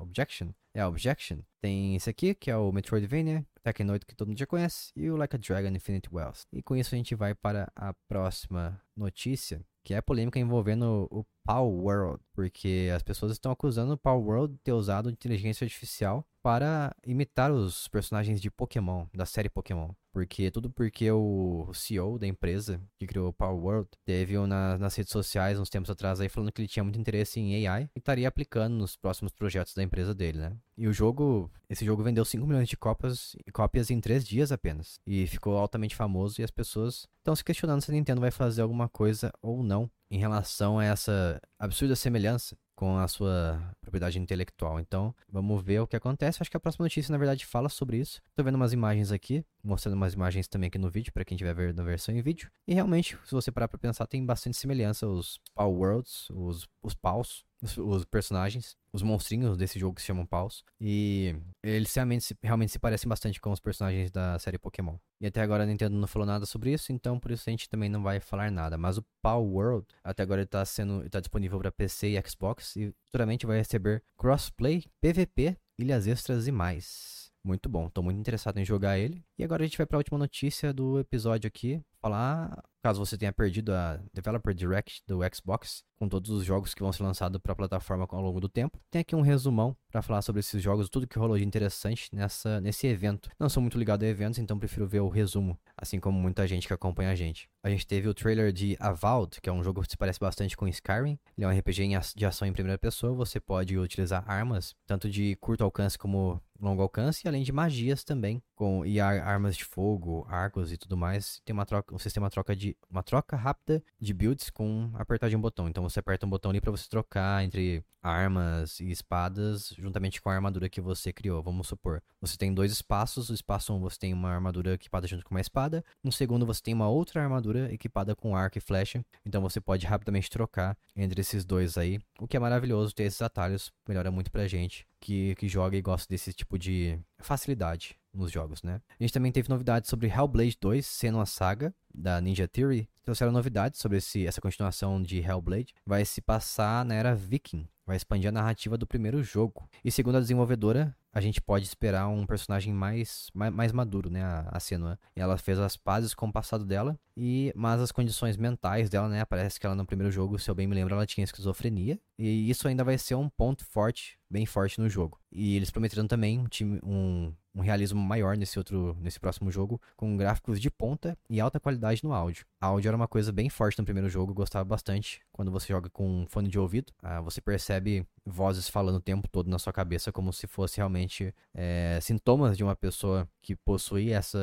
[0.00, 1.38] Objection, é Objection.
[1.60, 5.10] Tem esse aqui, que é o Metroidvania, Tekken 8, que todo mundo já conhece, e
[5.10, 6.46] o Like a Dragon Infinite Wells.
[6.52, 11.08] E com isso a gente vai para a próxima notícia, que é a polêmica envolvendo
[11.10, 15.64] o Power World, porque as pessoas estão acusando o Power World de ter usado inteligência
[15.64, 19.92] artificial para imitar os personagens de Pokémon, da série Pokémon.
[20.12, 24.94] Porque tudo porque o CEO da empresa que criou o Power World teve na, nas
[24.94, 27.98] redes sociais uns tempos atrás aí falando que ele tinha muito interesse em AI e
[27.98, 30.56] estaria aplicando nos próximos projetos da empresa dele, né?
[30.76, 35.00] E o jogo, esse jogo vendeu 5 milhões de cópias, cópias em 3 dias apenas.
[35.06, 38.60] E ficou altamente famoso e as pessoas estão se questionando se a Nintendo vai fazer
[38.60, 44.80] alguma coisa ou não em relação a essa absurda semelhança com a sua propriedade intelectual.
[44.80, 46.38] Então, vamos ver o que acontece.
[46.40, 48.20] Acho que a próxima notícia, na verdade, fala sobre isso.
[48.34, 51.54] Tô vendo umas imagens aqui, mostrando umas imagens também aqui no vídeo, para quem estiver
[51.54, 52.50] vendo a versão em vídeo.
[52.66, 56.94] E realmente, se você parar pra pensar, tem bastante semelhança os Power Worlds, os, os
[56.94, 60.64] paus, os, os, personagens, os monstrinhos desse jogo que se chamam paus.
[60.80, 64.96] E eles realmente, realmente se parecem bastante com os personagens da série Pokémon.
[65.20, 67.68] E até agora a Nintendo não falou nada sobre isso, então por isso a gente
[67.68, 68.76] também não vai falar nada.
[68.76, 72.63] Mas o Power World, até agora ele tá sendo tá disponível para PC e Xbox
[72.76, 77.30] e futuramente vai receber crossplay, PVP, ilhas extras e mais.
[77.44, 79.22] Muito bom, tô muito interessado em jogar ele.
[79.38, 83.16] E agora a gente vai para a última notícia do episódio aqui, falar Caso você
[83.16, 87.40] tenha perdido a Developer Direct do Xbox, com todos os jogos que vão ser lançados
[87.40, 90.62] para a plataforma ao longo do tempo, tem aqui um resumão para falar sobre esses
[90.62, 93.30] jogos, tudo que rolou de interessante nessa, nesse evento.
[93.38, 96.66] Não sou muito ligado a eventos, então prefiro ver o resumo, assim como muita gente
[96.66, 97.48] que acompanha a gente.
[97.62, 100.54] A gente teve o trailer de Avowed, que é um jogo que se parece bastante
[100.54, 101.18] com Skyrim.
[101.38, 105.36] Ele é um RPG de ação em primeira pessoa, você pode utilizar armas, tanto de
[105.36, 110.72] curto alcance como longo alcance, além de magias também, com e armas de fogo, arcos
[110.72, 111.40] e tudo mais.
[111.44, 115.36] Tem uma troca, um sistema troca de uma troca rápida de builds com apertar de
[115.36, 115.68] um botão.
[115.68, 120.28] Então você aperta um botão ali para você trocar entre armas e espadas juntamente com
[120.28, 121.42] a armadura que você criou.
[121.42, 125.06] Vamos supor, você tem dois espaços, o espaço 1 um você tem uma armadura equipada
[125.06, 128.60] junto com uma espada, no segundo você tem uma outra armadura equipada com arco e
[128.60, 133.04] flecha, então você pode rapidamente trocar entre esses dois aí, o que é maravilhoso ter
[133.04, 137.96] esses atalhos, melhora muito pra gente que, que joga e gosta desse tipo de facilidade
[138.14, 138.80] nos jogos, né?
[138.98, 142.88] A gente também teve novidades sobre Hellblade 2, sendo uma saga da Ninja Theory.
[143.02, 145.74] Trouxeram novidades sobre esse, essa continuação de Hellblade.
[145.84, 149.68] Vai se passar na era Viking, vai expandir a narrativa do primeiro jogo.
[149.84, 154.22] E segundo a desenvolvedora, a gente pode esperar um personagem mais, mais, mais maduro, né,
[154.22, 154.98] a, a Senua.
[155.14, 159.08] E ela fez as pazes com o passado dela, e mas as condições mentais dela,
[159.08, 162.00] né, parece que ela no primeiro jogo, se eu bem me lembro, ela tinha esquizofrenia,
[162.18, 165.20] e isso ainda vai ser um ponto forte, bem forte no jogo.
[165.30, 169.80] E eles prometeram também um time, um um realismo maior nesse outro, nesse próximo jogo,
[169.96, 172.44] com gráficos de ponta e alta qualidade no áudio.
[172.60, 175.22] A áudio era uma coisa bem forte no primeiro jogo, gostava bastante.
[175.32, 179.28] Quando você joga com um fone de ouvido, ah, você percebe vozes falando o tempo
[179.28, 184.10] todo na sua cabeça, como se fosse realmente é, sintomas de uma pessoa que possui
[184.10, 184.38] essa.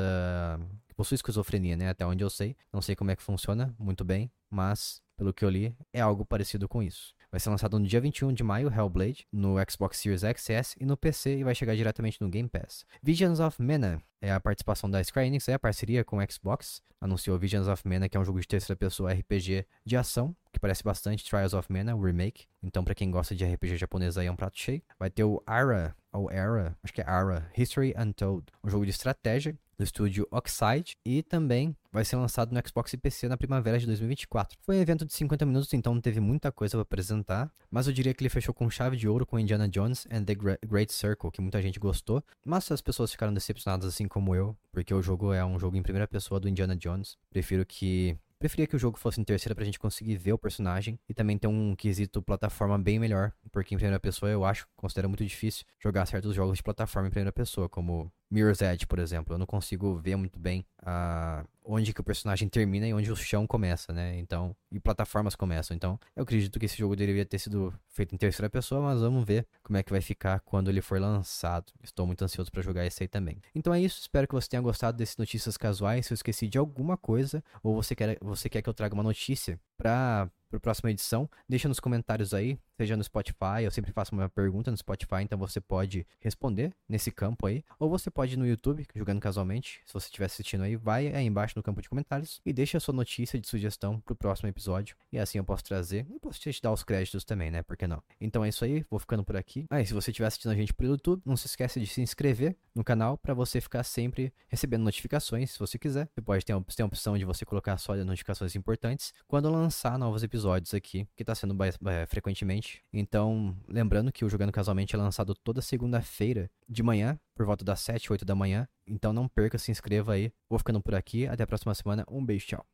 [0.88, 1.90] que possui esquizofrenia, né?
[1.90, 2.56] Até onde eu sei.
[2.72, 6.26] Não sei como é que funciona muito bem, mas pelo que eu li, é algo
[6.26, 7.14] parecido com isso.
[7.32, 10.86] Vai ser lançado no dia 21 de maio, Hellblade, no Xbox Series X S e
[10.86, 12.86] no PC e vai chegar diretamente no Game Pass.
[13.02, 16.82] Visions of Mana é a participação da Square Enix, é a parceria com o Xbox.
[17.00, 20.60] Anunciou Visions of Mana, que é um jogo de terceira pessoa RPG de ação, que
[20.60, 22.48] parece bastante Trials of Mana, o remake.
[22.62, 24.82] Então, para quem gosta de RPG japonês aí é um prato cheio.
[25.00, 28.92] Vai ter o Ara, ou Era, acho que é Ara, History Untold, um jogo de
[28.92, 33.80] estratégia do estúdio Oxide e também vai ser lançado no Xbox e PC na primavera
[33.80, 34.58] de 2024.
[34.62, 37.94] Foi um evento de 50 minutos, então não teve muita coisa para apresentar, mas eu
[37.94, 41.32] diria que ele fechou com chave de ouro com Indiana Jones and the Great Circle,
[41.32, 45.34] que muita gente gostou, mas as pessoas ficaram decepcionadas assim como eu, porque o jogo
[45.34, 47.18] é um jogo em primeira pessoa do Indiana Jones.
[47.32, 51.00] Prefiro que Preferia que o jogo fosse em terceira pra gente conseguir ver o personagem
[51.08, 55.08] e também ter um quesito plataforma bem melhor, porque em primeira pessoa eu acho, considero
[55.08, 59.36] muito difícil jogar certos jogos de plataforma em primeira pessoa, como Mirror's Edge, por exemplo.
[59.36, 63.16] Eu não consigo ver muito bem a onde que o personagem termina e onde o
[63.16, 64.18] chão começa, né?
[64.18, 65.76] Então, e plataformas começam.
[65.76, 69.26] Então, eu acredito que esse jogo deveria ter sido feito em terceira pessoa, mas vamos
[69.26, 71.72] ver como é que vai ficar quando ele for lançado.
[71.84, 73.42] Estou muito ansioso para jogar esse aí também.
[73.54, 76.06] Então é isso, espero que você tenha gostado desses notícias casuais.
[76.06, 79.04] Se eu esqueci de alguma coisa ou você quer, você quer que eu traga uma
[79.04, 81.30] notícia para para a próxima edição.
[81.48, 85.40] Deixa nos comentários aí, seja no Spotify, eu sempre faço uma pergunta no Spotify, então
[85.40, 87.64] você pode responder nesse campo aí.
[87.80, 91.26] Ou você pode ir no YouTube, jogando casualmente, se você estiver assistindo aí, vai aí
[91.26, 94.50] embaixo no campo de comentários e deixa a sua notícia de sugestão para o próximo
[94.50, 94.96] episódio.
[95.12, 97.64] E assim eu posso trazer, e posso te dar os créditos também, né?
[97.64, 98.04] Por que não?
[98.20, 99.66] Então é isso aí, vou ficando por aqui.
[99.70, 102.02] Ah, e se você estiver assistindo a gente pelo YouTube, não se esqueça de se
[102.02, 106.10] inscrever no canal para você ficar sempre recebendo notificações, se você quiser.
[106.14, 109.98] Você pode ter, ter a opção de você colocar só as notificações importantes quando lançar
[109.98, 112.84] novos episódios episódios aqui, que está sendo é, frequentemente.
[112.92, 117.80] Então, lembrando que o Jogando Casualmente é lançado toda segunda-feira de manhã, por volta das
[117.82, 118.68] 7, 8 da manhã.
[118.88, 120.32] Então não perca, se inscreva aí.
[120.50, 121.28] Vou ficando por aqui.
[121.28, 122.04] Até a próxima semana.
[122.10, 122.66] Um beijo, tchau.